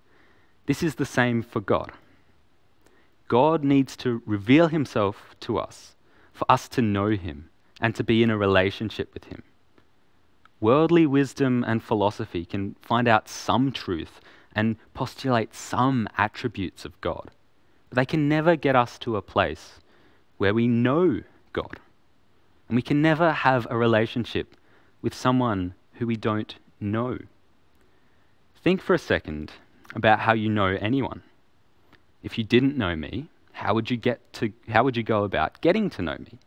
This 0.67 0.85
is 0.85 0.95
the 0.95 1.05
same 1.05 1.43
for 1.43 1.61
God. 1.61 1.91
God 3.27 3.65
needs 3.65 3.97
to 3.97 4.23
reveal 4.25 4.69
himself 4.69 5.35
to 5.41 5.59
us 5.59 5.97
for 6.33 6.45
us 6.49 6.69
to 6.69 6.81
know 6.81 7.09
him 7.09 7.51
and 7.81 7.93
to 7.97 8.05
be 8.05 8.23
in 8.23 8.31
a 8.31 8.39
relationship 8.39 9.13
with 9.13 9.25
him. 9.25 9.43
Worldly 10.61 11.07
wisdom 11.07 11.65
and 11.67 11.83
philosophy 11.83 12.45
can 12.45 12.77
find 12.81 13.09
out 13.09 13.29
some 13.29 13.73
truth 13.73 14.21
and 14.55 14.77
postulate 14.95 15.57
some 15.57 16.09
attributes 16.17 16.85
of 16.85 17.01
God. 17.01 17.33
But 17.89 17.97
they 17.97 18.07
can 18.07 18.29
never 18.29 18.55
get 18.55 18.77
us 18.77 18.97
to 19.01 19.17
a 19.17 19.23
place 19.23 19.81
where 20.41 20.55
we 20.55 20.67
know 20.67 21.21
God. 21.53 21.79
And 22.67 22.75
we 22.75 22.81
can 22.81 23.03
never 23.03 23.31
have 23.31 23.67
a 23.69 23.77
relationship 23.77 24.57
with 25.03 25.13
someone 25.13 25.75
who 25.97 26.07
we 26.07 26.17
don't 26.17 26.55
know. 26.81 27.19
Think 28.65 28.81
for 28.81 28.95
a 28.95 28.99
second 28.99 29.53
about 29.95 30.21
how 30.21 30.33
you 30.33 30.49
know 30.49 30.79
anyone. 30.81 31.21
If 32.23 32.39
you 32.39 32.45
didn't 32.45 32.79
know 32.79 32.97
me, 32.97 33.27
how 33.53 33.75
would 33.75 33.91
you 33.91 33.99
get 33.99 34.33
to 34.33 34.51
how 34.71 34.83
would 34.83 34.97
you 34.97 35.03
go 35.03 35.25
about 35.25 35.61
getting 35.61 35.91
to 35.91 36.01
know 36.01 36.17
me? 36.17 36.39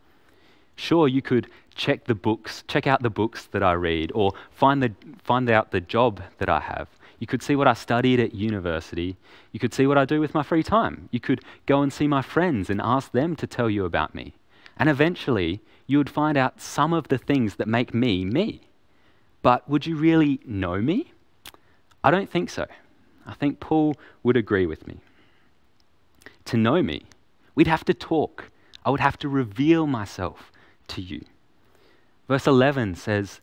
Sure, 0.76 1.08
you 1.08 1.22
could 1.22 1.46
check 1.76 2.06
the 2.06 2.16
books, 2.16 2.64
check 2.68 2.88
out 2.88 3.04
the 3.04 3.12
books 3.12 3.46
that 3.52 3.62
I 3.62 3.74
read 3.74 4.12
or 4.16 4.32
find 4.50 4.82
the 4.82 4.92
find 5.24 5.48
out 5.52 5.70
the 5.70 5.82
job 5.82 6.20
that 6.40 6.50
I 6.50 6.62
have. 6.62 6.88
You 7.24 7.28
could 7.28 7.42
see 7.42 7.56
what 7.56 7.70
I 7.70 7.74
studied 7.74 8.20
at 8.20 8.36
university. 8.36 9.16
You 9.54 9.60
could 9.62 9.74
see 9.74 9.88
what 9.88 9.98
I 9.98 10.04
do 10.04 10.20
with 10.20 10.34
my 10.34 10.44
free 10.44 10.62
time. 10.62 11.08
You 11.10 11.22
could 11.22 11.40
go 11.66 11.82
and 11.82 11.94
see 11.94 12.06
my 12.06 12.22
friends 12.22 12.70
and 12.70 12.82
ask 12.84 13.14
them 13.14 13.38
to 13.38 13.48
tell 13.48 13.70
you 13.70 13.86
about 13.86 14.14
me. 14.14 14.34
And 14.76 14.90
eventually, 14.90 15.62
you 15.88 16.00
would 16.00 16.10
find 16.10 16.38
out 16.38 16.60
some 16.60 16.92
of 16.92 17.08
the 17.08 17.18
things 17.18 17.56
that 17.56 17.68
make 17.70 17.94
me 17.94 18.26
me. 18.26 18.64
But 19.42 19.70
would 19.70 19.86
you 19.86 19.96
really 19.96 20.42
know 20.46 20.82
me? 20.82 21.14
I 22.04 22.12
don't 22.12 22.30
think 22.30 22.50
so. 22.50 22.66
I 23.26 23.36
think 23.36 23.62
Paul 23.62 23.96
would 24.24 24.36
agree 24.36 24.66
with 24.66 24.86
me. 24.86 25.00
To 26.44 26.58
know 26.58 26.84
me, 26.84 27.04
we'd 27.56 27.68
have 27.68 27.86
to 27.86 27.94
talk. 27.94 28.52
I 28.84 28.90
would 28.90 29.00
have 29.00 29.18
to 29.20 29.30
reveal 29.30 29.88
myself 29.88 30.52
to 30.90 31.02
you. 31.02 31.24
Verse 32.28 32.48
11 32.48 32.96
says 32.96 33.40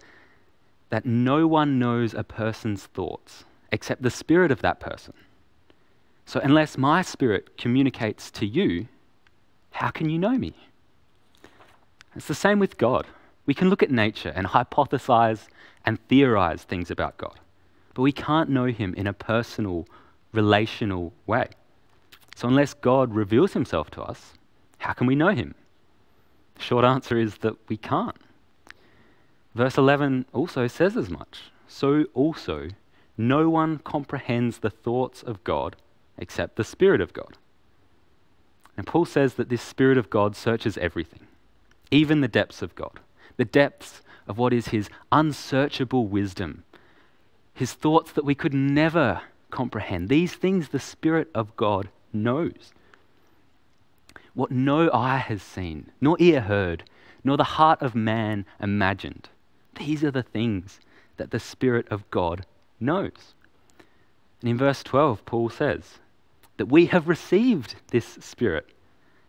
that 0.90 1.06
no 1.06 1.46
one 1.46 1.78
knows 1.78 2.12
a 2.12 2.22
person's 2.22 2.84
thoughts 2.84 3.44
except 3.72 4.02
the 4.02 4.10
spirit 4.10 4.50
of 4.50 4.62
that 4.62 4.80
person. 4.80 5.14
So, 6.26 6.40
unless 6.40 6.78
my 6.78 7.02
spirit 7.02 7.56
communicates 7.56 8.30
to 8.32 8.46
you, 8.46 8.88
how 9.72 9.90
can 9.90 10.08
you 10.08 10.18
know 10.18 10.36
me? 10.38 10.54
It's 12.14 12.26
the 12.26 12.34
same 12.34 12.58
with 12.58 12.78
God. 12.78 13.06
We 13.46 13.54
can 13.54 13.70
look 13.70 13.82
at 13.82 13.90
nature 13.90 14.32
and 14.34 14.46
hypothesize 14.46 15.48
and 15.84 15.98
theorize 16.08 16.62
things 16.62 16.90
about 16.90 17.16
God, 17.16 17.38
but 17.94 18.02
we 18.02 18.12
can't 18.12 18.50
know 18.50 18.66
Him 18.66 18.94
in 18.94 19.06
a 19.06 19.12
personal, 19.12 19.86
relational 20.32 21.12
way. 21.26 21.48
So, 22.36 22.48
unless 22.48 22.74
God 22.74 23.14
reveals 23.14 23.54
Himself 23.54 23.90
to 23.92 24.02
us, 24.02 24.34
how 24.78 24.92
can 24.92 25.06
we 25.06 25.14
know 25.14 25.30
Him? 25.30 25.54
The 26.54 26.62
short 26.62 26.84
answer 26.84 27.18
is 27.18 27.36
that 27.38 27.56
we 27.68 27.76
can't. 27.76 28.16
Verse 29.54 29.76
11 29.76 30.26
also 30.32 30.66
says 30.66 30.96
as 30.96 31.10
much. 31.10 31.50
So 31.66 32.04
also 32.14 32.68
no 33.20 33.50
one 33.50 33.78
comprehends 33.78 34.58
the 34.58 34.70
thoughts 34.70 35.22
of 35.22 35.44
God 35.44 35.76
except 36.16 36.56
the 36.56 36.64
Spirit 36.64 37.00
of 37.00 37.12
God. 37.12 37.36
And 38.76 38.86
Paul 38.86 39.04
says 39.04 39.34
that 39.34 39.50
this 39.50 39.62
Spirit 39.62 39.98
of 39.98 40.08
God 40.08 40.34
searches 40.34 40.78
everything, 40.78 41.26
even 41.90 42.22
the 42.22 42.28
depths 42.28 42.62
of 42.62 42.74
God, 42.74 42.98
the 43.36 43.44
depths 43.44 44.00
of 44.26 44.38
what 44.38 44.52
is 44.52 44.68
his 44.68 44.88
unsearchable 45.12 46.06
wisdom, 46.06 46.64
his 47.52 47.74
thoughts 47.74 48.12
that 48.12 48.24
we 48.24 48.34
could 48.34 48.54
never 48.54 49.22
comprehend. 49.50 50.08
These 50.08 50.34
things 50.34 50.68
the 50.68 50.80
Spirit 50.80 51.28
of 51.34 51.54
God 51.56 51.90
knows. 52.12 52.72
What 54.32 54.50
no 54.50 54.90
eye 54.92 55.18
has 55.18 55.42
seen, 55.42 55.90
nor 56.00 56.16
ear 56.20 56.40
heard, 56.40 56.84
nor 57.22 57.36
the 57.36 57.44
heart 57.44 57.82
of 57.82 57.94
man 57.94 58.46
imagined. 58.60 59.28
These 59.74 60.02
are 60.04 60.10
the 60.10 60.22
things 60.22 60.80
that 61.18 61.32
the 61.32 61.40
Spirit 61.40 61.86
of 61.90 62.10
God 62.10 62.46
knows. 62.80 63.34
And 64.40 64.50
in 64.50 64.58
verse 64.58 64.82
12, 64.82 65.24
Paul 65.24 65.50
says 65.50 65.98
that 66.56 66.66
we 66.66 66.86
have 66.86 67.08
received 67.08 67.76
this 67.88 68.06
Spirit. 68.20 68.66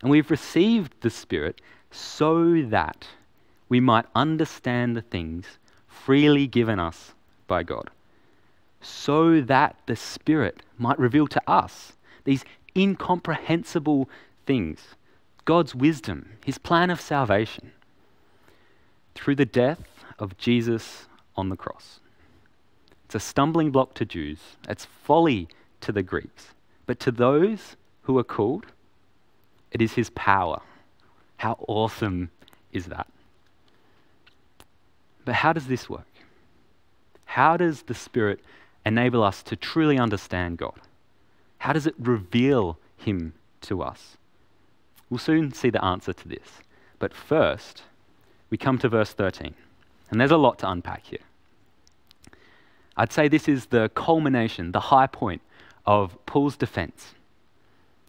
And 0.01 0.09
we've 0.09 0.31
received 0.31 0.93
the 1.01 1.09
Spirit 1.09 1.61
so 1.91 2.61
that 2.63 3.07
we 3.69 3.79
might 3.79 4.05
understand 4.15 4.95
the 4.95 5.01
things 5.01 5.45
freely 5.87 6.47
given 6.47 6.79
us 6.79 7.13
by 7.47 7.63
God. 7.63 7.89
So 8.81 9.41
that 9.41 9.77
the 9.85 9.95
Spirit 9.95 10.63
might 10.77 10.97
reveal 10.97 11.27
to 11.27 11.41
us 11.47 11.93
these 12.23 12.43
incomprehensible 12.75 14.09
things 14.45 14.95
God's 15.45 15.73
wisdom, 15.73 16.33
His 16.45 16.57
plan 16.57 16.89
of 16.89 17.01
salvation, 17.01 17.71
through 19.15 19.35
the 19.35 19.45
death 19.45 20.05
of 20.19 20.37
Jesus 20.37 21.07
on 21.35 21.49
the 21.49 21.57
cross. 21.57 22.00
It's 23.11 23.25
a 23.25 23.27
stumbling 23.27 23.71
block 23.71 23.93
to 23.95 24.05
Jews, 24.05 24.39
it's 24.69 24.85
folly 24.85 25.49
to 25.81 25.91
the 25.91 26.01
Greeks. 26.01 26.51
But 26.85 26.97
to 27.01 27.11
those 27.11 27.75
who 28.03 28.17
are 28.17 28.23
called, 28.23 28.67
it 29.69 29.81
is 29.81 29.95
his 29.95 30.09
power. 30.11 30.61
How 31.35 31.57
awesome 31.67 32.31
is 32.71 32.85
that? 32.85 33.07
But 35.25 35.35
how 35.35 35.51
does 35.51 35.67
this 35.67 35.89
work? 35.89 36.07
How 37.25 37.57
does 37.57 37.81
the 37.81 37.93
Spirit 37.93 38.39
enable 38.85 39.23
us 39.23 39.43
to 39.43 39.57
truly 39.57 39.99
understand 39.99 40.57
God? 40.57 40.79
How 41.57 41.73
does 41.73 41.85
it 41.85 41.95
reveal 41.99 42.77
Him 42.95 43.33
to 43.63 43.83
us? 43.83 44.15
We'll 45.09 45.17
soon 45.17 45.51
see 45.51 45.69
the 45.69 45.83
answer 45.83 46.13
to 46.13 46.27
this. 46.29 46.61
But 46.97 47.13
first, 47.13 47.83
we 48.49 48.57
come 48.57 48.77
to 48.77 48.87
verse 48.87 49.11
13. 49.11 49.53
And 50.09 50.21
there's 50.21 50.31
a 50.31 50.37
lot 50.37 50.59
to 50.59 50.71
unpack 50.71 51.03
here. 51.03 51.19
I'd 52.97 53.11
say 53.11 53.27
this 53.27 53.47
is 53.47 53.67
the 53.67 53.89
culmination, 53.89 54.71
the 54.71 54.79
high 54.79 55.07
point 55.07 55.41
of 55.85 56.17
Paul's 56.25 56.57
defense 56.57 57.15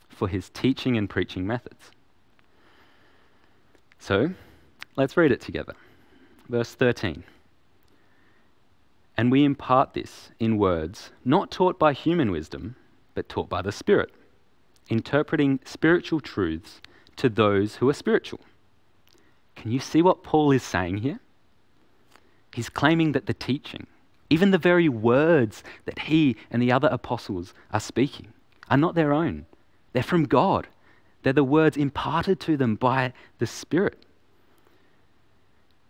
for 0.08 0.28
his 0.28 0.50
teaching 0.50 0.96
and 0.96 1.08
preaching 1.08 1.46
methods. 1.46 1.90
So, 3.98 4.32
let's 4.96 5.16
read 5.16 5.32
it 5.32 5.40
together. 5.40 5.74
Verse 6.48 6.74
13. 6.74 7.24
And 9.16 9.30
we 9.30 9.44
impart 9.44 9.94
this 9.94 10.30
in 10.40 10.58
words 10.58 11.10
not 11.24 11.50
taught 11.50 11.78
by 11.78 11.92
human 11.92 12.30
wisdom, 12.30 12.76
but 13.14 13.28
taught 13.28 13.48
by 13.48 13.62
the 13.62 13.72
Spirit, 13.72 14.10
interpreting 14.88 15.60
spiritual 15.64 16.20
truths 16.20 16.80
to 17.16 17.28
those 17.28 17.76
who 17.76 17.88
are 17.88 17.94
spiritual. 17.94 18.40
Can 19.54 19.70
you 19.70 19.78
see 19.78 20.02
what 20.02 20.22
Paul 20.22 20.50
is 20.50 20.62
saying 20.62 20.98
here? 20.98 21.20
He's 22.54 22.68
claiming 22.68 23.12
that 23.12 23.26
the 23.26 23.34
teaching, 23.34 23.86
even 24.32 24.50
the 24.50 24.56
very 24.56 24.88
words 24.88 25.62
that 25.84 25.98
he 25.98 26.36
and 26.50 26.62
the 26.62 26.72
other 26.72 26.88
apostles 26.90 27.52
are 27.70 27.78
speaking 27.78 28.32
are 28.70 28.78
not 28.78 28.94
their 28.94 29.12
own, 29.12 29.44
they're 29.92 30.02
from 30.02 30.24
God. 30.24 30.68
They're 31.22 31.34
the 31.34 31.44
words 31.44 31.76
imparted 31.76 32.40
to 32.40 32.56
them 32.56 32.74
by 32.74 33.12
the 33.38 33.46
Spirit. 33.46 34.06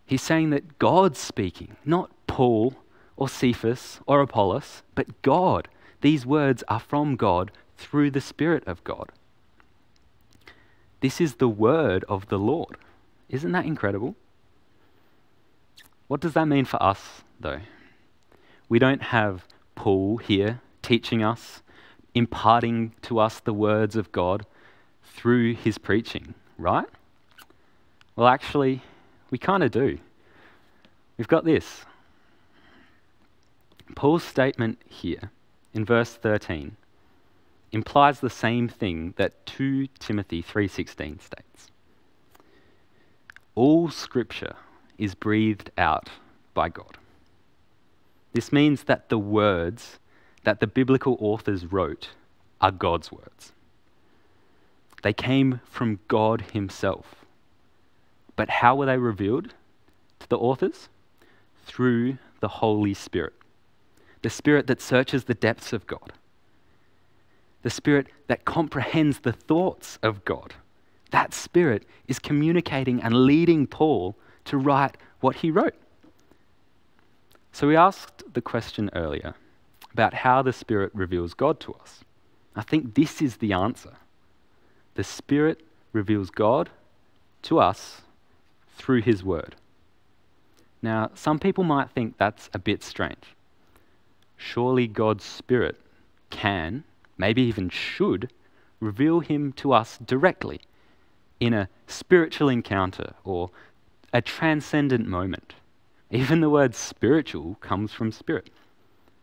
He's 0.04 0.22
saying 0.22 0.50
that 0.50 0.80
God's 0.80 1.20
speaking, 1.20 1.76
not 1.84 2.10
Paul 2.26 2.74
or 3.16 3.28
Cephas 3.28 4.00
or 4.06 4.20
Apollos, 4.20 4.82
but 4.96 5.22
God. 5.22 5.68
These 6.00 6.26
words 6.26 6.64
are 6.66 6.80
from 6.80 7.14
God 7.14 7.52
through 7.76 8.10
the 8.10 8.20
Spirit 8.20 8.64
of 8.66 8.82
God. 8.82 9.12
This 11.00 11.20
is 11.20 11.36
the 11.36 11.48
word 11.48 12.04
of 12.08 12.28
the 12.28 12.38
Lord. 12.38 12.76
Isn't 13.28 13.52
that 13.52 13.66
incredible? 13.66 14.16
What 16.08 16.20
does 16.20 16.34
that 16.34 16.48
mean 16.48 16.64
for 16.64 16.82
us, 16.82 17.22
though? 17.38 17.60
We 18.72 18.78
don't 18.78 19.02
have 19.02 19.46
Paul 19.74 20.16
here 20.16 20.62
teaching 20.80 21.22
us, 21.22 21.62
imparting 22.14 22.94
to 23.02 23.18
us 23.18 23.38
the 23.38 23.52
words 23.52 23.96
of 23.96 24.10
God 24.12 24.46
through 25.04 25.56
his 25.56 25.76
preaching, 25.76 26.32
right? 26.56 26.88
Well, 28.16 28.26
actually, 28.26 28.80
we 29.30 29.36
kind 29.36 29.62
of 29.62 29.72
do. 29.72 29.98
We've 31.18 31.28
got 31.28 31.44
this. 31.44 31.84
Paul's 33.94 34.24
statement 34.24 34.80
here 34.88 35.30
in 35.74 35.84
verse 35.84 36.14
13 36.14 36.74
implies 37.72 38.20
the 38.20 38.30
same 38.30 38.68
thing 38.70 39.12
that 39.18 39.44
2 39.44 39.88
Timothy 39.98 40.40
3:16 40.40 41.20
states. 41.20 41.70
All 43.54 43.90
scripture 43.90 44.56
is 44.96 45.14
breathed 45.14 45.70
out 45.76 46.08
by 46.54 46.70
God. 46.70 46.96
This 48.32 48.52
means 48.52 48.84
that 48.84 49.08
the 49.08 49.18
words 49.18 49.98
that 50.44 50.60
the 50.60 50.66
biblical 50.66 51.16
authors 51.20 51.66
wrote 51.66 52.10
are 52.60 52.70
God's 52.70 53.12
words. 53.12 53.52
They 55.02 55.12
came 55.12 55.60
from 55.64 56.00
God 56.08 56.42
Himself. 56.52 57.24
But 58.36 58.48
how 58.48 58.76
were 58.76 58.86
they 58.86 58.98
revealed 58.98 59.54
to 60.20 60.28
the 60.28 60.38
authors? 60.38 60.88
Through 61.64 62.18
the 62.40 62.48
Holy 62.48 62.94
Spirit, 62.94 63.34
the 64.22 64.30
Spirit 64.30 64.66
that 64.66 64.80
searches 64.80 65.24
the 65.24 65.34
depths 65.34 65.72
of 65.72 65.86
God, 65.86 66.12
the 67.62 67.70
Spirit 67.70 68.08
that 68.26 68.44
comprehends 68.44 69.20
the 69.20 69.32
thoughts 69.32 69.98
of 70.02 70.24
God. 70.24 70.54
That 71.10 71.34
Spirit 71.34 71.84
is 72.08 72.18
communicating 72.18 73.00
and 73.00 73.26
leading 73.26 73.66
Paul 73.66 74.16
to 74.46 74.56
write 74.56 74.96
what 75.20 75.36
he 75.36 75.50
wrote. 75.50 75.74
So 77.52 77.68
we 77.68 77.76
asked 77.76 78.22
the 78.32 78.40
question 78.40 78.90
earlier 78.94 79.34
about 79.92 80.14
how 80.14 80.40
the 80.40 80.54
Spirit 80.54 80.90
reveals 80.94 81.34
God 81.34 81.60
to 81.60 81.74
us. 81.74 82.00
I 82.56 82.62
think 82.62 82.94
this 82.94 83.20
is 83.20 83.36
the 83.36 83.52
answer. 83.52 83.92
The 84.94 85.04
Spirit 85.04 85.60
reveals 85.92 86.30
God 86.30 86.70
to 87.42 87.58
us 87.60 88.00
through 88.76 89.02
His 89.02 89.22
Word. 89.22 89.54
Now, 90.80 91.10
some 91.14 91.38
people 91.38 91.62
might 91.62 91.90
think 91.90 92.16
that's 92.16 92.48
a 92.54 92.58
bit 92.58 92.82
strange. 92.82 93.36
Surely 94.36 94.86
God's 94.86 95.24
Spirit 95.24 95.78
can, 96.30 96.84
maybe 97.18 97.42
even 97.42 97.68
should, 97.68 98.32
reveal 98.80 99.20
Him 99.20 99.52
to 99.54 99.72
us 99.72 99.98
directly 99.98 100.60
in 101.38 101.52
a 101.52 101.68
spiritual 101.86 102.48
encounter 102.48 103.14
or 103.24 103.50
a 104.12 104.22
transcendent 104.22 105.06
moment. 105.06 105.54
Even 106.12 106.40
the 106.42 106.50
word 106.50 106.74
spiritual 106.74 107.56
comes 107.60 107.90
from 107.90 108.12
spirit. 108.12 108.50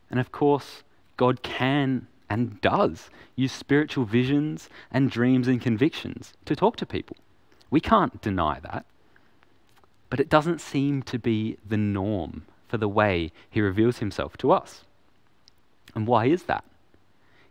And 0.10 0.19
of 0.19 0.32
course, 0.32 0.84
God 1.17 1.43
can 1.43 2.08
and 2.28 2.60
does 2.62 3.12
use 3.36 3.52
spiritual 3.52 4.06
visions 4.06 4.69
and 4.91 5.12
dreams 5.12 5.47
and 5.47 5.62
convictions 5.62 6.34
to 6.45 6.56
talk 6.56 6.78
to 6.78 6.88
people. 6.88 7.15
We 7.69 7.80
can't 7.80 8.19
deny 8.21 8.60
that. 8.62 8.86
But 10.10 10.19
it 10.19 10.30
doesn't 10.30 10.62
seem 10.62 11.04
to 11.04 11.19
be 11.19 11.58
the 11.63 11.78
norm 11.78 12.45
for 12.67 12.78
the 12.78 12.88
way 12.88 13.32
he 13.47 13.62
reveals 13.62 13.99
himself 13.99 14.36
to 14.38 14.52
us. 14.52 14.84
And 15.93 16.08
why 16.08 16.25
is 16.25 16.43
that? 16.43 16.63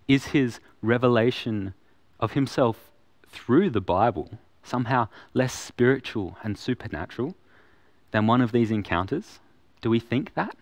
Is 0.08 0.26
his 0.26 0.58
revelation 0.82 1.74
of 2.18 2.32
himself 2.32 2.90
through 3.28 3.70
the 3.70 3.80
Bible 3.80 4.38
somehow 4.64 5.06
less 5.32 5.56
spiritual 5.56 6.36
and 6.42 6.58
supernatural 6.58 7.36
than 8.10 8.26
one 8.26 8.40
of 8.40 8.52
these 8.52 8.70
encounters? 8.70 9.38
Do 9.80 9.90
we 9.90 10.00
think 10.00 10.34
that? 10.34 10.56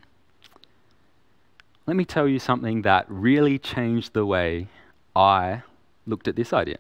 let 1.87 1.97
me 1.97 2.05
tell 2.05 2.27
you 2.27 2.39
something 2.39 2.83
that 2.83 3.07
really 3.09 3.59
changed 3.59 4.13
the 4.13 4.27
way 4.27 4.67
I 5.15 5.63
looked 6.07 6.27
at 6.27 6.37
this 6.37 6.53
idea. 6.53 6.79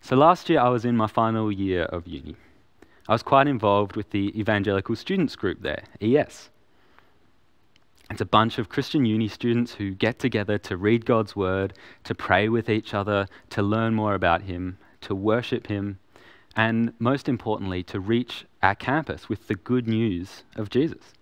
So 0.00 0.16
last 0.16 0.48
year 0.48 0.60
I 0.60 0.68
was 0.68 0.84
in 0.84 0.96
my 0.96 1.08
final 1.08 1.50
year 1.50 1.82
of 1.84 2.06
uni. 2.06 2.36
I 3.08 3.12
was 3.12 3.22
quite 3.22 3.48
involved 3.48 3.96
with 3.96 4.10
the 4.10 4.38
Evangelical 4.38 4.94
Students 4.94 5.34
Group 5.34 5.62
there, 5.62 5.82
ES. 6.00 6.50
It's 8.10 8.20
a 8.20 8.26
bunch 8.26 8.58
of 8.58 8.68
Christian 8.68 9.04
uni 9.04 9.28
students 9.28 9.74
who 9.74 9.90
get 9.90 10.18
together 10.18 10.56
to 10.58 10.76
read 10.76 11.04
God's 11.04 11.34
Word, 11.34 11.74
to 12.04 12.14
pray 12.14 12.48
with 12.48 12.70
each 12.70 12.94
other, 12.94 13.26
to 13.50 13.62
learn 13.62 13.94
more 13.94 14.14
about 14.14 14.42
Him, 14.42 14.78
to 15.02 15.14
worship 15.14 15.66
Him, 15.66 15.98
and 16.58 16.92
most 16.98 17.28
importantly, 17.28 17.84
to 17.84 18.00
reach 18.00 18.44
our 18.64 18.74
campus 18.74 19.28
with 19.28 19.46
the 19.46 19.54
good 19.54 19.86
news 19.86 20.42
of 20.56 20.70
Jesus. 20.70 21.12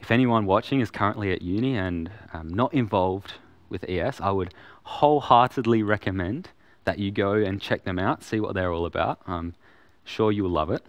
If 0.00 0.10
anyone 0.10 0.46
watching 0.46 0.80
is 0.80 0.90
currently 0.90 1.32
at 1.32 1.42
uni 1.42 1.76
and 1.76 2.10
um, 2.32 2.48
not 2.48 2.72
involved 2.72 3.34
with 3.68 3.84
ES, 3.86 4.22
I 4.22 4.30
would 4.30 4.54
wholeheartedly 4.84 5.82
recommend 5.82 6.48
that 6.84 6.98
you 6.98 7.10
go 7.10 7.34
and 7.34 7.60
check 7.60 7.84
them 7.84 7.98
out, 7.98 8.22
see 8.22 8.40
what 8.40 8.54
they're 8.54 8.72
all 8.72 8.86
about. 8.86 9.20
I'm 9.26 9.54
sure 10.02 10.32
you'll 10.32 10.48
love 10.48 10.70
it. 10.70 10.82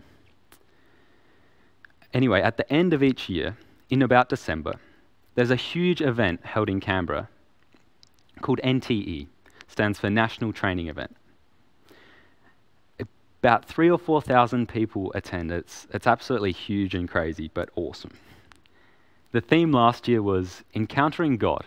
Anyway, 2.13 2.41
at 2.41 2.55
the 2.55 2.71
end 2.71 2.93
of 2.93 3.03
each 3.03 3.27
year, 3.27 3.57
in 3.89 4.01
about 4.01 4.29
December, 4.29 4.75
there's 5.35 5.51
a 5.51 5.57
huge 5.57 6.01
event 6.01 6.45
held 6.45 6.69
in 6.69 6.79
Canberra 6.79 7.27
called 8.39 8.61
NTE, 8.63 9.27
stands 9.67 9.99
for 9.99 10.09
National 10.09 10.53
Training 10.53 10.87
Event. 10.87 11.17
About 13.43 13.65
three 13.65 13.91
or 13.91 13.97
four 13.97 14.21
thousand 14.21 14.69
people 14.69 15.11
attend. 15.13 15.51
It's, 15.51 15.85
it's 15.93 16.07
absolutely 16.07 16.53
huge 16.53 16.95
and 16.95 17.09
crazy, 17.09 17.51
but 17.53 17.67
awesome. 17.75 18.11
The 19.33 19.41
theme 19.41 19.73
last 19.73 20.07
year 20.07 20.21
was 20.21 20.63
Encountering 20.73 21.35
God, 21.35 21.65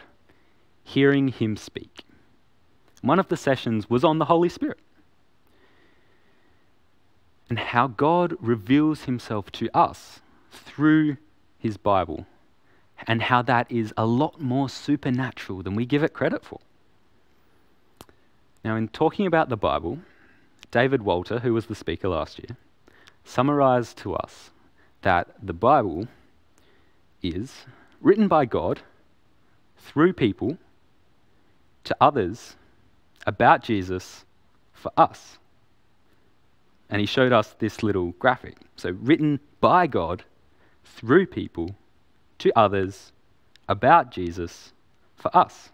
Hearing 0.85 1.29
Him 1.29 1.55
Speak. 1.55 2.05
One 3.03 3.19
of 3.19 3.29
the 3.29 3.37
sessions 3.37 3.91
was 3.91 4.05
on 4.05 4.19
the 4.19 4.25
Holy 4.25 4.49
Spirit 4.49 4.79
and 7.51 7.59
how 7.59 7.89
God 7.89 8.35
reveals 8.41 9.05
Himself 9.05 9.53
to 9.53 9.69
us 9.77 10.21
through 10.51 11.19
His 11.59 11.77
Bible, 11.77 12.25
and 13.07 13.21
how 13.21 13.43
that 13.43 13.71
is 13.71 13.93
a 13.99 14.07
lot 14.07 14.41
more 14.41 14.71
supernatural 14.71 15.63
than 15.63 15.75
we 15.75 15.85
give 15.85 16.03
it 16.03 16.15
credit 16.15 16.43
for. 16.43 16.59
Now, 18.65 18.77
in 18.77 18.89
talking 18.89 19.27
about 19.27 19.51
the 19.51 19.59
Bible, 19.59 19.99
David 20.71 21.03
Walter, 21.03 21.41
who 21.41 21.53
was 21.55 21.67
the 21.67 21.75
speaker 21.75 22.09
last 22.09 22.39
year, 22.39 22.57
summarized 23.25 23.99
to 23.99 24.15
us 24.15 24.51
that 25.03 25.29
the 25.43 25.53
Bible 25.53 26.09
is 27.23 27.67
written 28.01 28.29
by 28.29 28.45
God 28.45 28.81
through 29.79 30.13
people 30.13 30.59
to 31.85 31.97
others 32.01 32.57
about 33.27 33.63
Jesus 33.63 34.25
for 34.73 34.93
us. 34.97 35.39
And 36.89 37.01
he 37.01 37.07
showed 37.07 37.33
us 37.33 37.55
this 37.59 37.83
little 37.83 38.13
graphic. 38.13 38.57
So, 38.77 38.91
written 38.91 39.41
by 39.61 39.87
God 39.87 40.25
through 40.85 41.27
people 41.27 41.75
to 42.39 42.57
others 42.57 43.13
about 43.69 44.11
Jesus 44.11 44.73
for 45.17 45.37
us, 45.37 45.71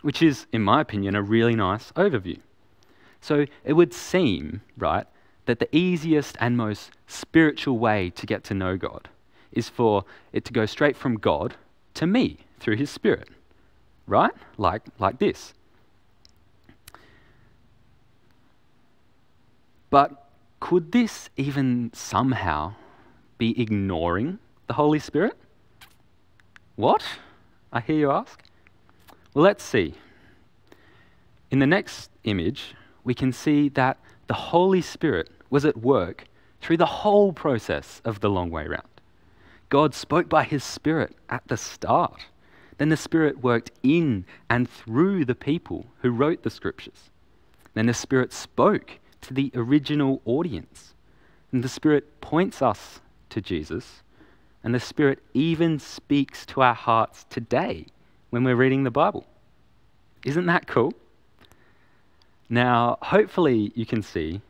which 0.00 0.22
is, 0.22 0.46
in 0.52 0.62
my 0.62 0.80
opinion, 0.80 1.14
a 1.14 1.22
really 1.22 1.54
nice 1.54 1.92
overview. 1.92 2.38
So, 3.20 3.46
it 3.64 3.72
would 3.72 3.92
seem, 3.92 4.62
right, 4.76 5.06
that 5.46 5.58
the 5.58 5.74
easiest 5.74 6.36
and 6.40 6.56
most 6.56 6.90
spiritual 7.06 7.78
way 7.78 8.10
to 8.10 8.26
get 8.26 8.44
to 8.44 8.54
know 8.54 8.76
God 8.76 9.08
is 9.50 9.68
for 9.68 10.04
it 10.32 10.44
to 10.44 10.52
go 10.52 10.66
straight 10.66 10.96
from 10.96 11.16
God 11.16 11.56
to 11.94 12.06
me 12.06 12.38
through 12.60 12.76
His 12.76 12.90
Spirit. 12.90 13.28
Right? 14.06 14.32
Like, 14.56 14.82
like 14.98 15.18
this. 15.18 15.54
But 19.90 20.28
could 20.60 20.92
this 20.92 21.30
even 21.36 21.90
somehow 21.94 22.74
be 23.38 23.60
ignoring 23.60 24.38
the 24.66 24.74
Holy 24.74 24.98
Spirit? 24.98 25.36
What? 26.76 27.02
I 27.72 27.80
hear 27.80 27.96
you 27.96 28.10
ask. 28.10 28.42
Well, 29.34 29.44
let's 29.44 29.64
see. 29.64 29.94
In 31.50 31.58
the 31.58 31.66
next 31.66 32.10
image, 32.24 32.74
we 33.08 33.14
can 33.14 33.32
see 33.32 33.70
that 33.70 33.96
the 34.26 34.34
Holy 34.34 34.82
Spirit 34.82 35.30
was 35.48 35.64
at 35.64 35.78
work 35.78 36.26
through 36.60 36.76
the 36.76 36.84
whole 36.84 37.32
process 37.32 38.02
of 38.04 38.20
the 38.20 38.28
long 38.28 38.50
way 38.50 38.66
round. 38.66 38.82
God 39.70 39.94
spoke 39.94 40.28
by 40.28 40.44
his 40.44 40.62
Spirit 40.62 41.16
at 41.30 41.42
the 41.48 41.56
start. 41.56 42.26
Then 42.76 42.90
the 42.90 42.98
Spirit 42.98 43.42
worked 43.42 43.70
in 43.82 44.26
and 44.50 44.68
through 44.68 45.24
the 45.24 45.34
people 45.34 45.86
who 46.02 46.10
wrote 46.10 46.42
the 46.42 46.50
scriptures. 46.50 47.08
Then 47.72 47.86
the 47.86 47.94
Spirit 47.94 48.30
spoke 48.30 48.98
to 49.22 49.32
the 49.32 49.50
original 49.54 50.20
audience. 50.26 50.92
And 51.50 51.64
the 51.64 51.68
Spirit 51.70 52.20
points 52.20 52.60
us 52.60 53.00
to 53.30 53.40
Jesus. 53.40 54.02
And 54.62 54.74
the 54.74 54.80
Spirit 54.80 55.20
even 55.32 55.78
speaks 55.78 56.44
to 56.44 56.60
our 56.60 56.74
hearts 56.74 57.24
today 57.30 57.86
when 58.28 58.44
we're 58.44 58.54
reading 58.54 58.84
the 58.84 58.90
Bible. 58.90 59.26
Isn't 60.26 60.44
that 60.44 60.66
cool? 60.66 60.92
Now, 62.50 62.98
hopefully, 63.02 63.72
you 63.74 63.84
can 63.84 64.02
see 64.02 64.40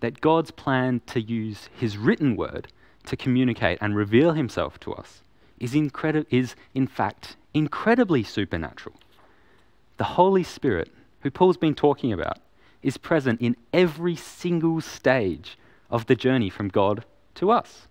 that 0.00 0.20
God's 0.20 0.50
plan 0.50 1.00
to 1.06 1.20
use 1.20 1.68
His 1.72 1.98
written 1.98 2.36
word 2.36 2.68
to 3.06 3.16
communicate 3.16 3.78
and 3.80 3.96
reveal 3.96 4.32
himself 4.32 4.78
to 4.80 4.92
us 4.92 5.22
is, 5.58 5.74
incredi- 5.74 6.26
is 6.30 6.54
in 6.74 6.86
fact 6.86 7.36
incredibly 7.54 8.22
supernatural. 8.22 8.96
The 9.96 10.04
Holy 10.04 10.42
Spirit, 10.42 10.90
who 11.20 11.30
Paul's 11.30 11.56
been 11.56 11.74
talking 11.74 12.12
about, 12.12 12.38
is 12.82 12.96
present 12.96 13.40
in 13.40 13.56
every 13.72 14.16
single 14.16 14.80
stage 14.80 15.58
of 15.90 16.06
the 16.06 16.14
journey 16.14 16.48
from 16.48 16.68
God 16.68 17.04
to 17.34 17.50
us. 17.50 17.88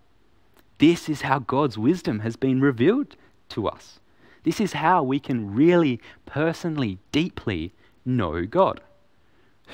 This 0.78 1.08
is 1.08 1.22
how 1.22 1.38
God's 1.38 1.78
wisdom 1.78 2.20
has 2.20 2.36
been 2.36 2.60
revealed 2.60 3.16
to 3.50 3.68
us. 3.68 4.00
This 4.42 4.60
is 4.60 4.72
how 4.72 5.02
we 5.02 5.20
can 5.20 5.54
really, 5.54 6.00
personally, 6.24 6.98
deeply 7.12 7.72
know 8.04 8.46
God 8.46 8.80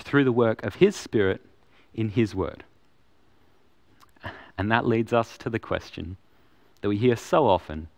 through 0.03 0.25
the 0.25 0.33
work 0.33 0.63
of 0.65 0.77
His 0.77 0.97
Spirit 0.97 1.41
in 1.95 2.11
His 2.11 2.35
Word. 2.35 2.65
And 4.59 4.71
that 4.71 4.87
leads 4.87 5.13
us 5.13 5.37
to 5.39 5.51
the 5.51 5.59
question 5.59 6.17
that 6.81 6.89
we 6.89 6.97
hear 6.97 7.17
so 7.17 7.47
often, 7.47 7.89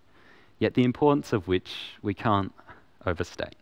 yet 0.59 0.75
the 0.75 0.85
importance 0.85 1.33
of 1.33 1.47
which 1.47 1.95
we 2.03 2.15
can't 2.15 2.53
overstate. 3.07 3.57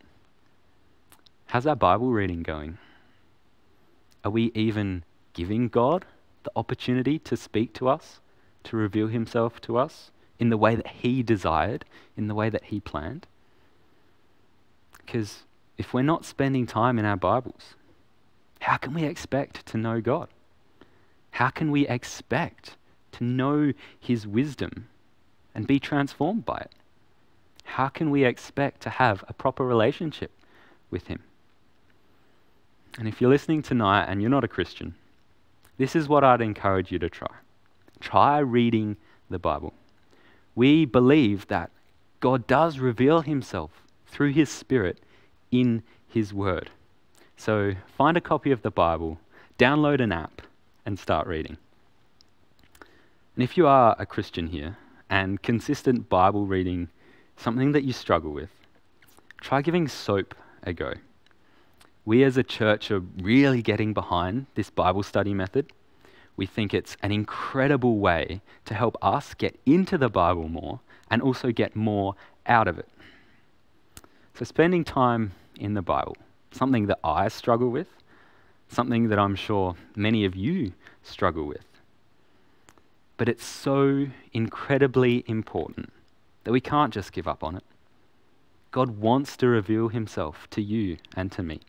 How's 1.47 1.67
our 1.67 1.75
Bible 1.75 2.11
reading 2.11 2.43
going? 2.43 2.77
Are 4.23 4.31
we 4.31 4.51
even 4.53 5.03
giving 5.33 5.69
God 5.69 6.05
the 6.43 6.51
opportunity 6.55 7.19
to 7.19 7.37
speak 7.37 7.73
to 7.73 7.87
us, 7.87 8.19
to 8.65 8.75
reveal 8.75 9.07
Himself 9.07 9.61
to 9.61 9.77
us 9.77 10.11
in 10.39 10.49
the 10.49 10.57
way 10.57 10.75
that 10.75 10.87
He 10.87 11.23
desired, 11.23 11.85
in 12.17 12.27
the 12.27 12.35
way 12.35 12.49
that 12.49 12.65
He 12.65 12.79
planned? 12.79 13.27
Because 14.97 15.43
if 15.77 15.93
we're 15.93 16.01
not 16.01 16.25
spending 16.25 16.65
time 16.65 16.99
in 16.99 17.05
our 17.05 17.15
Bibles, 17.15 17.75
how 18.67 18.75
can 18.75 18.93
we 18.93 19.05
expect 19.05 19.65
to 19.67 19.77
know 19.77 20.01
God? 20.01 20.27
How 21.31 21.49
can 21.49 21.71
we 21.71 21.87
expect 21.87 22.75
to 23.13 23.23
know 23.23 23.71
His 23.97 24.27
wisdom 24.27 24.89
and 25.55 25.65
be 25.65 25.79
transformed 25.79 26.45
by 26.45 26.57
it? 26.57 26.73
How 27.63 27.87
can 27.87 28.11
we 28.11 28.25
expect 28.25 28.81
to 28.81 28.89
have 28.89 29.23
a 29.29 29.33
proper 29.33 29.65
relationship 29.65 30.31
with 30.91 31.07
Him? 31.07 31.23
And 32.99 33.07
if 33.07 33.21
you're 33.21 33.29
listening 33.29 33.61
tonight 33.61 34.07
and 34.09 34.21
you're 34.21 34.29
not 34.29 34.43
a 34.43 34.49
Christian, 34.49 34.95
this 35.77 35.95
is 35.95 36.09
what 36.09 36.25
I'd 36.25 36.41
encourage 36.41 36.91
you 36.91 36.99
to 36.99 37.09
try. 37.09 37.35
Try 38.01 38.39
reading 38.39 38.97
the 39.29 39.39
Bible. 39.39 39.73
We 40.55 40.83
believe 40.83 41.47
that 41.47 41.71
God 42.19 42.45
does 42.47 42.79
reveal 42.79 43.21
Himself 43.21 43.71
through 44.07 44.33
His 44.33 44.49
Spirit 44.49 44.99
in 45.51 45.83
His 46.09 46.33
Word. 46.33 46.69
So 47.37 47.73
find 47.95 48.17
a 48.17 48.21
copy 48.21 48.51
of 48.51 48.63
the 48.63 48.71
Bible, 48.71 49.19
download 49.57 50.01
an 50.01 50.11
app, 50.11 50.41
and 50.85 50.97
start 50.97 51.27
reading. 51.27 51.57
And 53.35 53.43
if 53.43 53.55
you 53.55 53.67
are 53.67 53.95
a 53.99 54.05
Christian 54.05 54.47
here 54.47 54.77
and 55.09 55.41
consistent 55.41 56.09
Bible 56.09 56.47
reading 56.47 56.89
something 57.37 57.71
that 57.73 57.83
you 57.83 57.93
struggle 57.93 58.31
with, 58.31 58.49
try 59.39 59.61
giving 59.61 59.87
SOAP 59.87 60.33
a 60.63 60.73
go. 60.73 60.95
We 62.03 62.23
as 62.23 62.37
a 62.37 62.43
church 62.43 62.89
are 62.89 63.01
really 63.21 63.61
getting 63.61 63.93
behind 63.93 64.47
this 64.55 64.69
Bible 64.71 65.03
study 65.03 65.33
method. 65.33 65.71
We 66.35 66.47
think 66.47 66.73
it's 66.73 66.97
an 67.03 67.11
incredible 67.11 67.99
way 67.99 68.41
to 68.65 68.73
help 68.73 68.97
us 69.01 69.33
get 69.35 69.59
into 69.65 69.97
the 69.97 70.09
Bible 70.09 70.49
more 70.49 70.79
and 71.11 71.21
also 71.21 71.51
get 71.51 71.75
more 71.75 72.15
out 72.47 72.67
of 72.67 72.79
it. 72.79 72.89
So, 74.33 74.45
spending 74.45 74.83
time 74.83 75.33
in 75.59 75.73
the 75.73 75.81
Bible, 75.81 76.17
something 76.51 76.87
that 76.87 76.99
I 77.03 77.27
struggle 77.27 77.69
with, 77.69 77.87
something 78.69 79.09
that 79.09 79.19
I'm 79.19 79.35
sure 79.35 79.75
many 79.95 80.25
of 80.25 80.35
you 80.35 80.73
struggle 81.03 81.45
with. 81.45 81.65
But 83.17 83.29
it's 83.29 83.45
so 83.45 84.07
incredibly 84.33 85.23
important 85.27 85.91
that 86.43 86.51
we 86.51 86.61
can't 86.61 86.93
just 86.93 87.11
give 87.11 87.27
up 87.27 87.43
on 87.43 87.55
it. 87.55 87.63
God 88.71 88.99
wants 88.99 89.35
to 89.37 89.47
reveal 89.47 89.89
himself 89.89 90.47
to 90.51 90.61
you 90.61 90.97
and 91.15 91.31
to 91.31 91.41
me. 91.41 91.61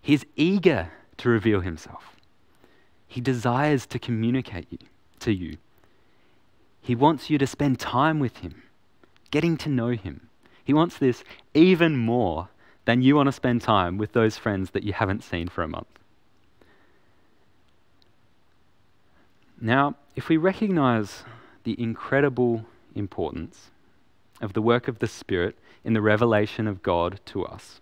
He's 0.00 0.24
eager 0.36 0.90
to 1.18 1.28
reveal 1.28 1.60
himself. 1.60 2.16
He 3.06 3.20
desires 3.20 3.86
to 3.86 3.98
communicate 3.98 4.66
you, 4.70 4.78
to 5.20 5.32
you. 5.32 5.56
He 6.80 6.94
wants 6.94 7.28
you 7.28 7.38
to 7.38 7.46
spend 7.46 7.80
time 7.80 8.18
with 8.18 8.38
him, 8.38 8.62
getting 9.30 9.56
to 9.58 9.68
know 9.68 9.88
him. 9.88 10.28
He 10.64 10.72
wants 10.72 10.96
this 10.96 11.22
even 11.54 11.96
more 11.96 12.48
than 12.86 13.02
you 13.02 13.14
want 13.14 13.26
to 13.26 13.32
spend 13.32 13.60
time 13.60 13.98
with 13.98 14.12
those 14.12 14.38
friends 14.38 14.70
that 14.70 14.84
you 14.84 14.92
haven't 14.92 15.22
seen 15.22 15.48
for 15.48 15.62
a 15.62 15.68
month. 15.68 15.98
Now, 19.60 19.96
if 20.14 20.28
we 20.28 20.36
recognize 20.36 21.24
the 21.64 21.80
incredible 21.80 22.64
importance 22.94 23.70
of 24.40 24.52
the 24.52 24.62
work 24.62 24.86
of 24.86 25.00
the 25.00 25.08
Spirit 25.08 25.56
in 25.84 25.94
the 25.94 26.00
revelation 26.00 26.66
of 26.66 26.82
God 26.82 27.20
to 27.26 27.44
us, 27.44 27.80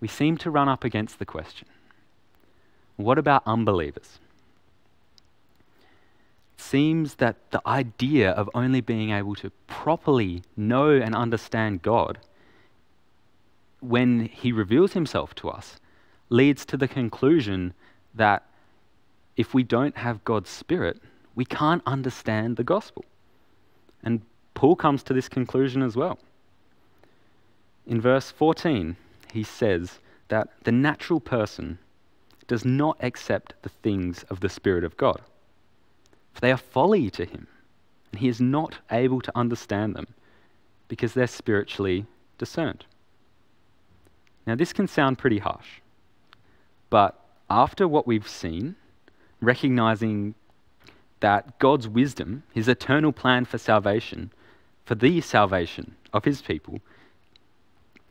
we 0.00 0.08
seem 0.08 0.36
to 0.38 0.50
run 0.50 0.68
up 0.68 0.84
against 0.84 1.18
the 1.18 1.26
question 1.26 1.68
what 2.96 3.18
about 3.18 3.42
unbelievers? 3.44 4.20
It 6.56 6.62
seems 6.62 7.16
that 7.16 7.50
the 7.50 7.60
idea 7.66 8.30
of 8.30 8.48
only 8.54 8.80
being 8.80 9.10
able 9.10 9.34
to 9.36 9.50
properly 9.66 10.42
know 10.56 10.90
and 10.90 11.14
understand 11.14 11.82
God 11.82 12.18
when 13.84 14.26
He 14.26 14.52
reveals 14.52 14.92
Himself 14.92 15.34
to 15.36 15.50
us 15.50 15.78
leads 16.30 16.64
to 16.66 16.76
the 16.76 16.88
conclusion 16.88 17.74
that 18.14 18.44
if 19.36 19.52
we 19.52 19.62
don't 19.62 19.96
have 19.96 20.24
God's 20.24 20.50
Spirit, 20.50 21.00
we 21.34 21.44
can't 21.44 21.82
understand 21.86 22.56
the 22.56 22.64
gospel. 22.64 23.04
And 24.02 24.22
Paul 24.54 24.76
comes 24.76 25.02
to 25.04 25.14
this 25.14 25.28
conclusion 25.28 25.82
as 25.82 25.96
well. 25.96 26.18
In 27.86 28.00
verse 28.00 28.30
14, 28.30 28.96
he 29.32 29.42
says 29.42 29.98
that 30.28 30.48
the 30.62 30.72
natural 30.72 31.20
person 31.20 31.78
does 32.46 32.64
not 32.64 32.96
accept 33.00 33.54
the 33.62 33.68
things 33.68 34.22
of 34.24 34.40
the 34.40 34.48
Spirit 34.48 34.84
of 34.84 34.96
God, 34.96 35.20
for 36.32 36.40
they 36.40 36.52
are 36.52 36.56
folly 36.56 37.10
to 37.10 37.24
him, 37.24 37.46
and 38.12 38.20
he 38.20 38.28
is 38.28 38.40
not 38.40 38.78
able 38.90 39.20
to 39.20 39.32
understand 39.36 39.94
them 39.94 40.06
because 40.88 41.14
they're 41.14 41.26
spiritually 41.26 42.06
discerned. 42.38 42.84
Now, 44.46 44.54
this 44.54 44.72
can 44.72 44.86
sound 44.86 45.18
pretty 45.18 45.38
harsh, 45.38 45.80
but 46.90 47.18
after 47.48 47.88
what 47.88 48.06
we've 48.06 48.28
seen, 48.28 48.76
recognizing 49.40 50.34
that 51.20 51.58
God's 51.58 51.88
wisdom, 51.88 52.42
his 52.52 52.68
eternal 52.68 53.12
plan 53.12 53.44
for 53.44 53.58
salvation, 53.58 54.30
for 54.84 54.94
the 54.94 55.20
salvation 55.20 55.94
of 56.12 56.24
his 56.24 56.42
people, 56.42 56.80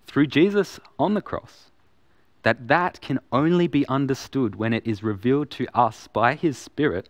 through 0.07 0.27
Jesus 0.27 0.79
on 0.97 1.13
the 1.13 1.21
cross, 1.21 1.69
that 2.43 2.67
that 2.67 2.99
can 3.01 3.19
only 3.31 3.67
be 3.67 3.87
understood 3.87 4.55
when 4.55 4.73
it 4.73 4.85
is 4.85 5.03
revealed 5.03 5.49
to 5.51 5.67
us 5.73 6.07
by 6.07 6.35
his 6.35 6.57
Spirit, 6.57 7.09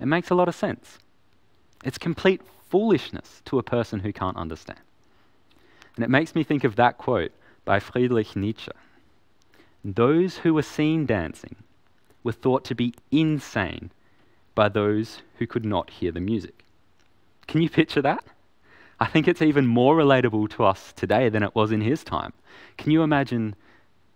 it 0.00 0.06
makes 0.06 0.30
a 0.30 0.34
lot 0.34 0.48
of 0.48 0.54
sense. 0.54 0.98
It's 1.84 1.98
complete 1.98 2.40
foolishness 2.70 3.42
to 3.46 3.58
a 3.58 3.62
person 3.62 4.00
who 4.00 4.12
can't 4.12 4.36
understand. 4.36 4.80
And 5.94 6.04
it 6.04 6.10
makes 6.10 6.34
me 6.34 6.42
think 6.42 6.64
of 6.64 6.76
that 6.76 6.98
quote 6.98 7.32
by 7.66 7.80
Friedrich 7.80 8.34
Nietzsche. 8.34 8.70
Those 9.84 10.38
who 10.38 10.54
were 10.54 10.62
seen 10.62 11.04
dancing 11.04 11.56
were 12.24 12.32
thought 12.32 12.64
to 12.66 12.74
be 12.74 12.94
insane 13.10 13.90
by 14.54 14.70
those 14.70 15.20
who 15.38 15.46
could 15.46 15.66
not 15.66 15.90
hear 15.90 16.10
the 16.10 16.20
music. 16.20 16.64
Can 17.46 17.60
you 17.60 17.68
picture 17.68 18.00
that? 18.00 18.24
I 18.98 19.06
think 19.06 19.28
it's 19.28 19.42
even 19.42 19.66
more 19.66 19.96
relatable 19.96 20.48
to 20.50 20.64
us 20.64 20.94
today 20.94 21.28
than 21.28 21.42
it 21.42 21.54
was 21.54 21.70
in 21.70 21.82
his 21.82 22.02
time. 22.02 22.32
Can 22.78 22.90
you 22.92 23.02
imagine 23.02 23.54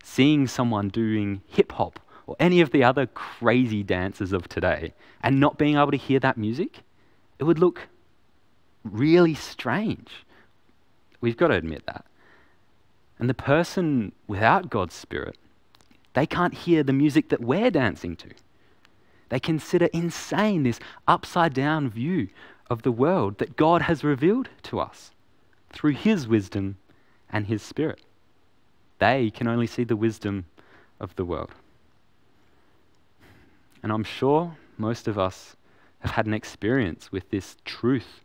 seeing 0.02 0.46
someone 0.46 0.88
doing 0.88 1.42
hip 1.46 1.72
hop 1.72 2.00
or 2.26 2.36
any 2.40 2.60
of 2.60 2.70
the 2.70 2.84
other 2.84 3.06
crazy 3.06 3.82
dances 3.82 4.32
of 4.32 4.48
today 4.48 4.94
and 5.22 5.38
not 5.38 5.58
being 5.58 5.76
able 5.76 5.90
to 5.90 5.96
hear 5.98 6.20
that 6.20 6.38
music? 6.38 6.80
It 7.38 7.44
would 7.44 7.58
look 7.58 7.88
really 8.84 9.34
strange. 9.34 10.08
We've 11.20 11.36
got 11.36 11.48
to 11.48 11.54
admit 11.54 11.84
that. 11.86 12.06
And 13.20 13.28
the 13.28 13.34
person 13.34 14.12
without 14.26 14.70
God's 14.70 14.94
Spirit 14.94 15.36
they 16.14 16.26
can't 16.26 16.54
hear 16.54 16.82
the 16.82 16.92
music 16.92 17.28
that 17.28 17.40
we're 17.40 17.70
dancing 17.70 18.16
to. 18.16 18.30
They 19.28 19.38
consider 19.38 19.86
insane 19.92 20.64
this 20.64 20.80
upside 21.06 21.54
down 21.54 21.88
view 21.88 22.28
of 22.68 22.82
the 22.82 22.92
world 22.92 23.38
that 23.38 23.56
God 23.56 23.82
has 23.82 24.02
revealed 24.02 24.48
to 24.64 24.80
us 24.80 25.12
through 25.72 25.92
His 25.92 26.26
wisdom 26.26 26.78
and 27.30 27.46
His 27.46 27.62
Spirit. 27.62 28.00
They 28.98 29.30
can 29.30 29.46
only 29.46 29.66
see 29.66 29.84
the 29.84 29.96
wisdom 29.96 30.46
of 30.98 31.14
the 31.14 31.24
world. 31.24 31.52
And 33.82 33.92
I'm 33.92 34.04
sure 34.04 34.56
most 34.76 35.06
of 35.06 35.18
us 35.18 35.56
have 36.00 36.12
had 36.12 36.26
an 36.26 36.34
experience 36.34 37.12
with 37.12 37.30
this 37.30 37.56
truth 37.64 38.20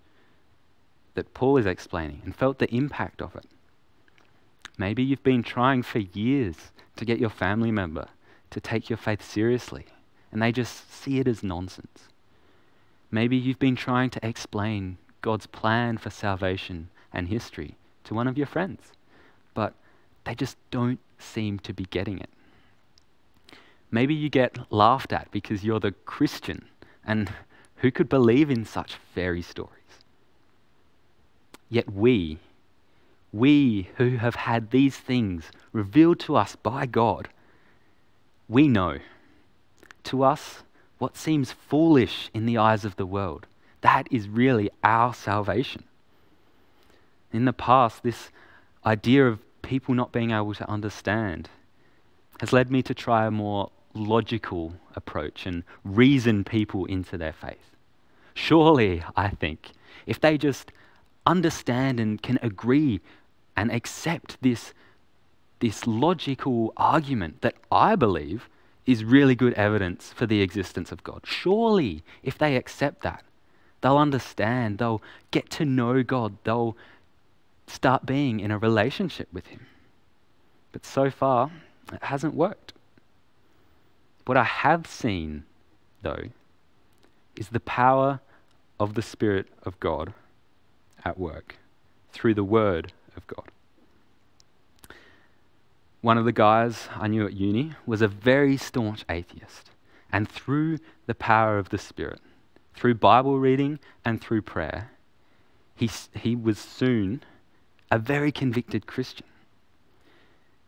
that 1.14 1.34
Paul 1.34 1.58
is 1.58 1.66
explaining 1.66 2.22
and 2.26 2.36
felt 2.36 2.58
the 2.58 2.74
impact 2.74 3.22
of 3.22 3.36
it. 3.36 3.46
Maybe 4.78 5.04
you've 5.04 5.24
been 5.24 5.44
trying 5.44 5.84
for 5.84 6.00
years 6.00 6.56
to 6.96 7.06
get 7.06 7.20
your 7.20 7.30
family 7.30 7.72
member 7.72 8.08
to 8.52 8.60
take 8.60 8.90
your 8.90 8.98
faith 8.98 9.24
seriously, 9.24 9.86
and 10.32 10.42
they 10.42 10.52
just 10.52 10.92
see 10.92 11.20
it 11.20 11.28
as 11.28 11.44
nonsense. 11.44 12.10
Maybe 13.12 13.38
you've 13.38 13.60
been 13.60 13.76
trying 13.76 14.10
to 14.12 14.26
explain 14.26 14.98
God's 15.22 15.48
plan 15.48 15.98
for 15.98 16.10
salvation 16.10 16.90
and 17.14 17.28
history 17.28 17.76
to 18.04 18.14
one 18.14 18.28
of 18.28 18.38
your 18.38 18.48
friends, 18.48 18.92
but 19.54 19.74
they 20.26 20.36
just 20.36 20.58
don't 20.72 21.00
seem 21.18 21.60
to 21.60 21.74
be 21.74 21.86
getting 21.86 22.20
it. 22.20 22.30
Maybe 23.92 24.14
you 24.14 24.30
get 24.30 24.72
laughed 24.72 25.14
at 25.14 25.32
because 25.32 25.64
you're 25.64 25.80
the 25.80 25.94
Christian 26.06 26.66
And 27.06 27.32
who 27.78 27.92
could 27.92 28.10
believe 28.10 28.50
in 28.50 28.66
such 28.66 28.96
fairy 29.14 29.42
stories? 29.42 29.72
Yet 31.70 31.92
we, 31.92 32.40
we 33.36 33.90
who 33.98 34.18
have 34.18 34.36
had 34.36 34.72
these 34.72 34.96
things 34.96 35.52
revealed 35.74 36.20
to 36.22 36.36
us 36.36 36.56
by 36.56 36.86
God, 36.86 37.28
we 38.48 38.68
know. 38.68 39.00
To 40.06 40.24
us, 40.24 40.64
what 41.00 41.18
seems 41.18 41.52
foolish 41.52 42.30
in 42.34 42.46
the 42.46 42.58
eyes 42.58 42.86
of 42.86 42.96
the 42.96 43.06
world, 43.06 43.46
that 43.82 44.08
is 44.10 44.30
really 44.30 44.70
our 44.84 45.14
salvation. 45.14 45.84
In 47.34 47.44
the 47.44 47.54
past, 47.54 48.04
this 48.04 48.30
idea 48.86 49.28
of 49.28 49.40
people 49.62 49.94
not 49.94 50.14
being 50.14 50.32
able 50.32 50.54
to 50.54 50.70
understand 50.70 51.50
has 52.40 52.54
led 52.54 52.72
me 52.72 52.82
to 52.84 52.94
try 52.94 53.26
a 53.26 53.32
more 53.32 53.70
logical 53.94 54.74
approach 54.96 55.46
and 55.46 55.64
reason 55.84 56.44
people 56.46 56.86
into 56.86 57.18
their 57.18 57.34
faith. 57.34 57.76
Surely, 58.34 59.04
I 59.18 59.30
think, 59.30 59.72
if 60.06 60.22
they 60.22 60.38
just 60.38 60.72
understand 61.26 62.00
and 62.00 62.22
can 62.22 62.40
agree 62.42 63.02
and 63.56 63.72
accept 63.72 64.38
this, 64.42 64.74
this 65.60 65.88
logical 65.88 66.74
argument 66.78 67.42
that 67.42 67.56
I 67.72 67.96
believe 67.96 68.50
is 68.86 69.04
really 69.04 69.36
good 69.36 69.54
evidence 69.54 70.14
for 70.14 70.26
the 70.26 70.42
existence 70.42 70.92
of 70.92 71.04
God. 71.04 71.22
Surely, 71.26 72.04
if 72.22 72.38
they 72.38 72.56
accept 72.56 73.02
that, 73.02 73.24
they'll 73.82 73.98
understand, 73.98 74.78
they'll 74.78 75.02
get 75.32 75.50
to 75.52 75.66
know 75.66 76.04
God, 76.04 76.38
they'll 76.44 76.78
start 77.68 78.06
being 78.06 78.40
in 78.40 78.52
a 78.52 78.58
relationship 78.58 79.28
with 79.34 79.48
Him. 79.48 79.66
But 80.72 80.86
so 80.86 81.10
far, 81.10 81.52
it 81.92 82.04
hasn't 82.04 82.36
worked. 82.36 82.74
What 84.26 84.38
I 84.38 84.44
have 84.44 84.88
seen, 84.88 85.44
though, 86.02 86.30
is 87.36 87.50
the 87.50 87.60
power 87.60 88.20
of 88.80 88.94
the 88.94 89.02
Spirit 89.02 89.48
of 89.64 89.80
God 89.80 90.14
at 91.04 91.20
work 91.20 91.58
through 92.12 92.34
the 92.34 92.44
Word 92.44 92.92
of 93.16 93.28
God. 93.28 93.52
One 96.02 96.18
of 96.18 96.26
the 96.26 96.32
guys 96.32 96.88
I 96.96 97.08
knew 97.08 97.26
at 97.26 97.34
uni 97.34 97.74
was 97.86 98.02
a 98.02 98.08
very 98.08 98.58
staunch 98.58 99.04
atheist, 99.10 99.72
and 100.12 100.30
through 100.30 100.78
the 101.08 101.16
power 101.16 101.58
of 101.58 101.70
the 101.70 101.78
Spirit, 101.78 102.22
through 102.76 102.96
Bible 102.96 103.40
reading 103.40 103.80
and 104.04 104.22
through 104.22 104.44
prayer, 104.44 104.92
he, 105.76 105.90
he 106.14 106.36
was 106.36 106.60
soon 106.60 107.24
a 107.90 107.98
very 107.98 108.32
convicted 108.32 108.88
Christian. 108.88 109.26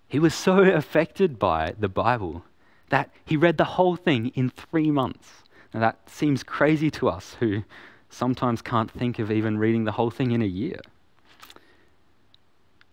He 0.07 0.19
was 0.19 0.33
so 0.33 0.60
affected 0.81 1.38
by 1.38 1.75
the 1.77 1.89
Bible 1.89 2.43
that 2.89 3.10
he 3.25 3.38
read 3.38 3.57
the 3.57 3.75
whole 3.75 3.95
thing 3.95 4.31
in 4.36 4.49
three 4.49 4.91
months. 4.91 5.43
Now, 5.73 5.81
that 5.81 6.10
seems 6.10 6.43
crazy 6.43 6.89
to 6.91 7.10
us 7.10 7.36
who 7.39 7.63
sometimes 8.10 8.62
can't 8.62 8.89
think 8.89 9.19
of 9.19 9.31
even 9.31 9.57
reading 9.57 9.83
the 9.83 9.91
whole 9.91 10.10
thing 10.10 10.31
in 10.31 10.41
a 10.41 10.45
year. 10.45 10.79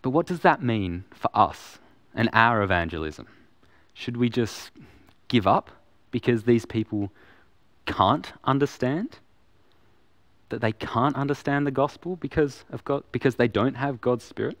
But 0.05 0.11
what 0.11 0.27
does 0.27 0.41
that 0.41 0.61
mean 0.61 1.05
for 1.09 1.31
us 1.33 1.79
and 2.13 2.29
our 2.31 2.61
evangelism? 2.61 3.25
Should 3.95 4.17
we 4.17 4.29
just 4.29 4.69
give 5.29 5.47
up 5.47 5.71
because 6.11 6.43
these 6.43 6.63
people 6.63 7.11
can't 7.87 8.31
understand? 8.43 9.17
That 10.49 10.61
they 10.61 10.73
can't 10.73 11.15
understand 11.15 11.65
the 11.65 11.71
gospel 11.71 12.17
because 12.17 12.65
of 12.69 12.85
God 12.85 13.03
because 13.11 13.37
they 13.37 13.47
don't 13.47 13.77
have 13.77 13.99
God's 13.99 14.23
spirit? 14.23 14.59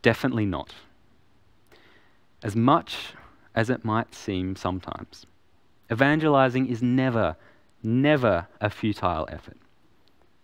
Definitely 0.00 0.46
not. 0.46 0.72
As 2.44 2.54
much 2.54 3.14
as 3.52 3.68
it 3.68 3.84
might 3.84 4.14
seem 4.14 4.54
sometimes, 4.54 5.26
evangelizing 5.90 6.68
is 6.68 6.84
never, 6.84 7.34
never 7.82 8.46
a 8.60 8.70
futile 8.70 9.26
effort. 9.28 9.58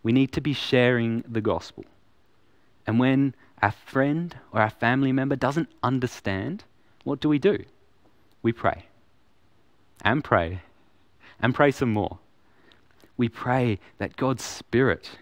We 0.02 0.10
need 0.10 0.32
to 0.32 0.40
be 0.40 0.54
sharing 0.54 1.22
the 1.28 1.40
gospel. 1.40 1.84
And 2.86 2.98
when 2.98 3.34
our 3.60 3.72
friend 3.72 4.36
or 4.52 4.60
our 4.60 4.70
family 4.70 5.12
member 5.12 5.36
doesn't 5.36 5.70
understand, 5.82 6.64
what 7.04 7.20
do 7.20 7.28
we 7.28 7.38
do? 7.38 7.64
We 8.42 8.52
pray. 8.52 8.86
And 10.02 10.24
pray. 10.24 10.62
And 11.40 11.54
pray 11.54 11.70
some 11.70 11.92
more. 11.92 12.18
We 13.16 13.28
pray 13.28 13.78
that 13.98 14.16
God's 14.16 14.42
Spirit 14.42 15.18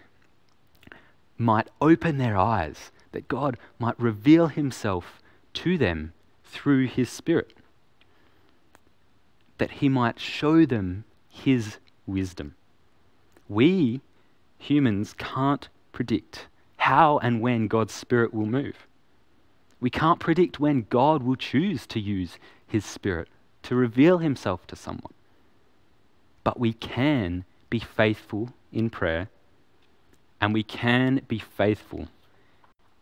might 1.37 1.69
open 1.81 2.17
their 2.17 2.37
eyes 2.37 2.91
that 3.11 3.27
God 3.27 3.57
might 3.79 3.99
reveal 3.99 4.47
himself 4.47 5.21
to 5.53 5.77
them 5.77 6.13
through 6.45 6.87
his 6.87 7.09
Spirit, 7.09 7.53
that 9.57 9.71
he 9.71 9.89
might 9.89 10.19
show 10.19 10.65
them 10.65 11.03
his 11.29 11.77
wisdom. 12.05 12.55
We 13.47 14.01
humans 14.57 15.13
can't 15.17 15.67
predict 15.91 16.47
how 16.81 17.19
and 17.19 17.41
when 17.41 17.67
God's 17.67 17.93
Spirit 17.93 18.33
will 18.33 18.47
move. 18.47 18.87
We 19.79 19.91
can't 19.91 20.19
predict 20.19 20.59
when 20.59 20.87
God 20.89 21.21
will 21.21 21.35
choose 21.35 21.85
to 21.87 21.99
use 21.99 22.39
his 22.65 22.83
Spirit 22.83 23.27
to 23.63 23.75
reveal 23.75 24.17
himself 24.17 24.65
to 24.67 24.75
someone. 24.75 25.13
But 26.43 26.59
we 26.59 26.73
can 26.73 27.45
be 27.69 27.77
faithful 27.77 28.49
in 28.73 28.89
prayer 28.89 29.29
and 30.41 30.55
we 30.55 30.63
can 30.63 31.21
be 31.27 31.37
faithful 31.37 32.07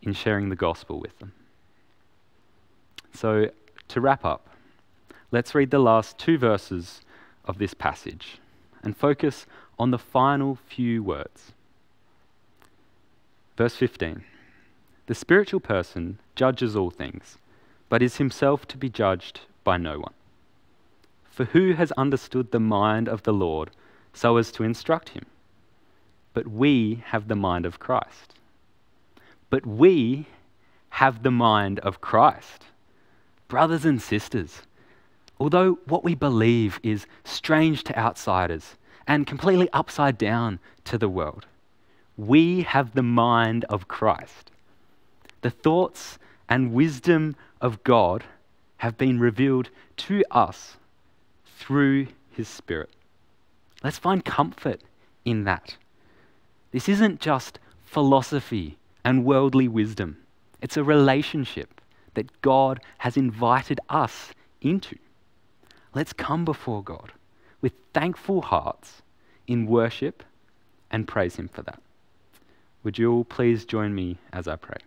in 0.02 0.12
sharing 0.12 0.50
the 0.50 0.58
gospel 0.58 1.00
with 1.00 1.18
them. 1.20 1.32
So, 3.14 3.50
to 3.88 4.02
wrap 4.02 4.26
up, 4.26 4.50
let's 5.32 5.56
read 5.56 5.72
the 5.72 5.80
last 5.80 6.18
two 6.18 6.38
verses 6.38 7.00
of 7.46 7.58
this 7.60 7.74
passage 7.74 8.40
and 8.84 8.96
focus 8.96 9.46
on 9.80 9.92
the 9.92 9.98
final 9.98 10.58
few 10.68 11.02
words. 11.02 11.54
Verse 13.60 13.76
15 13.76 14.24
The 15.08 15.14
spiritual 15.14 15.60
person 15.60 16.20
judges 16.34 16.78
all 16.78 16.90
things, 16.90 17.38
but 17.90 18.02
is 18.02 18.16
himself 18.16 18.66
to 18.70 18.78
be 18.78 18.88
judged 18.88 19.42
by 19.66 19.76
no 19.76 20.00
one. 20.00 20.14
For 21.30 21.44
who 21.44 21.74
has 21.74 21.92
understood 21.98 22.52
the 22.52 22.62
mind 22.62 23.10
of 23.10 23.24
the 23.24 23.34
Lord 23.34 23.72
so 24.14 24.38
as 24.38 24.54
to 24.54 24.64
instruct 24.64 25.10
him? 25.10 25.26
But 26.34 26.48
we 26.48 27.04
have 27.08 27.28
the 27.28 27.36
mind 27.36 27.66
of 27.66 27.80
Christ. 27.80 28.36
But 29.50 29.66
we 29.66 30.28
have 30.92 31.24
the 31.24 31.32
mind 31.32 31.80
of 31.80 32.00
Christ. 32.00 32.68
Brothers 33.50 33.84
and 33.84 34.02
sisters, 34.02 34.62
although 35.38 35.80
what 35.84 36.06
we 36.06 36.16
believe 36.16 36.80
is 36.82 37.08
strange 37.26 37.84
to 37.84 38.00
outsiders 38.00 38.78
and 39.06 39.28
completely 39.28 39.68
upside 39.74 40.18
down 40.18 40.60
to 40.86 40.98
the 40.98 41.10
world, 41.10 41.46
we 42.20 42.64
have 42.64 42.94
the 42.94 43.04
mind 43.04 43.64
of 43.70 43.88
Christ. 43.88 44.52
The 45.42 45.50
thoughts 45.50 46.20
and 46.50 46.74
wisdom 46.74 47.38
of 47.62 47.82
God 47.86 48.26
have 48.78 48.98
been 48.98 49.20
revealed 49.20 49.70
to 49.96 50.26
us 50.30 50.76
through 51.58 52.08
His 52.32 52.50
Spirit. 52.50 52.90
Let's 53.84 53.98
find 53.98 54.26
comfort 54.26 54.82
in 55.24 55.46
that. 55.46 55.78
This 56.72 56.90
isn't 56.90 57.22
just 57.22 57.58
philosophy 57.86 58.78
and 59.06 59.24
worldly 59.24 59.70
wisdom. 59.70 60.18
It's 60.62 60.76
a 60.76 60.84
relationship 60.84 61.80
that 62.16 62.42
God 62.42 62.82
has 62.98 63.16
invited 63.16 63.80
us 63.88 64.34
into. 64.62 64.98
Let's 65.96 66.12
come 66.12 66.44
before 66.44 66.84
God 66.84 67.14
with 67.62 67.74
thankful 67.94 68.42
hearts 68.42 69.02
in 69.48 69.68
worship 69.68 70.22
and 70.92 71.08
praise 71.08 71.38
Him 71.38 71.48
for 71.48 71.62
that. 71.62 71.82
Would 72.84 72.98
you 72.98 73.12
all 73.12 73.26
please 73.26 73.66
join 73.66 73.94
me 73.94 74.18
as 74.32 74.48
I 74.48 74.56
pray? 74.56 74.78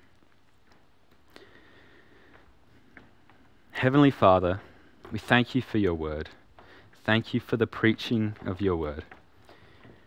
Heavenly 3.73 4.11
Father, 4.11 4.61
we 5.11 5.19
thank 5.19 5.55
you 5.55 5.63
for 5.63 5.79
your 5.79 5.95
word. 5.95 6.29
Thank 7.05 7.35
you 7.35 7.41
for 7.41 7.57
the 7.57 7.67
preaching 7.67 8.37
of 8.47 8.61
your 8.61 8.77
word. 8.77 9.05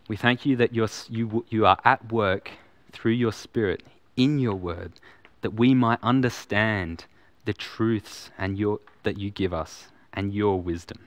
We 0.08 0.16
thank 0.16 0.46
you 0.46 0.56
that 0.56 0.74
you're, 0.74 0.88
you, 1.10 1.46
you 1.50 1.66
are 1.66 1.78
at 1.84 2.12
work 2.12 2.52
through 2.92 3.14
your 3.14 3.34
Spirit 3.34 3.84
in 4.16 4.40
your 4.40 4.56
word 4.56 4.94
that 5.42 5.52
we 5.52 5.76
might 5.76 6.00
understand 6.02 7.06
the 7.46 7.54
truths 7.54 8.32
and 8.38 8.58
your, 8.58 8.80
that 9.04 9.20
you 9.20 9.30
give 9.30 9.54
us 9.54 9.90
and 10.12 10.34
your 10.34 10.60
wisdom. 10.60 11.00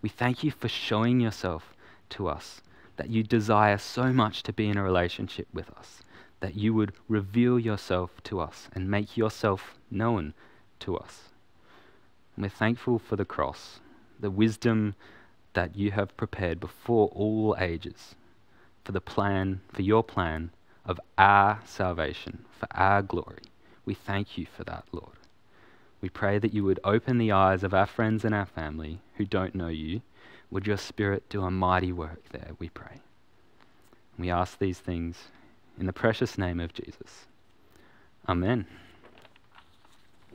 We 0.00 0.08
thank 0.08 0.42
you 0.42 0.50
for 0.50 0.68
showing 0.68 1.20
yourself 1.20 1.74
to 2.10 2.28
us, 2.28 2.62
that 2.98 3.08
you 3.08 3.22
desire 3.22 3.78
so 3.78 4.12
much 4.12 4.42
to 4.42 4.52
be 4.52 4.68
in 4.68 4.76
a 4.76 4.82
relationship 4.82 5.48
with 5.52 5.70
us, 5.70 6.02
that 6.40 6.56
you 6.56 6.74
would 6.74 6.92
reveal 7.08 7.58
yourself 7.58 8.10
to 8.24 8.40
us 8.40 8.68
and 8.74 8.90
make 8.90 9.16
yourself 9.16 9.74
known 9.90 10.34
to 10.80 10.96
us. 10.96 11.30
And 12.36 12.42
we're 12.44 12.50
thankful 12.50 12.98
for 12.98 13.16
the 13.16 13.24
cross, 13.24 13.80
the 14.20 14.30
wisdom 14.30 14.94
that 15.54 15.76
you 15.76 15.92
have 15.92 16.16
prepared 16.16 16.60
before 16.60 17.08
all 17.08 17.56
ages, 17.58 18.14
for 18.84 18.92
the 18.92 19.00
plan, 19.00 19.60
for 19.72 19.82
your 19.82 20.04
plan 20.04 20.50
of 20.84 21.00
our 21.16 21.60
salvation, 21.64 22.44
for 22.58 22.68
our 22.72 23.02
glory. 23.02 23.42
We 23.84 23.94
thank 23.94 24.36
you 24.36 24.46
for 24.46 24.64
that, 24.64 24.84
Lord. 24.92 25.16
We 26.00 26.08
pray 26.08 26.38
that 26.38 26.54
you 26.54 26.64
would 26.64 26.80
open 26.84 27.18
the 27.18 27.32
eyes 27.32 27.62
of 27.64 27.74
our 27.74 27.86
friends 27.86 28.24
and 28.24 28.34
our 28.34 28.46
family 28.46 29.00
who 29.16 29.24
don't 29.24 29.54
know 29.54 29.68
you. 29.68 30.00
Would 30.50 30.66
your 30.66 30.76
Spirit 30.76 31.28
do 31.28 31.42
a 31.42 31.50
mighty 31.50 31.92
work 31.92 32.22
there, 32.30 32.52
we 32.58 32.68
pray. 32.68 33.00
We 34.18 34.30
ask 34.30 34.58
these 34.58 34.78
things 34.78 35.16
in 35.78 35.86
the 35.86 35.92
precious 35.92 36.38
name 36.38 36.58
of 36.60 36.72
Jesus. 36.72 37.26
Amen. 38.28 38.66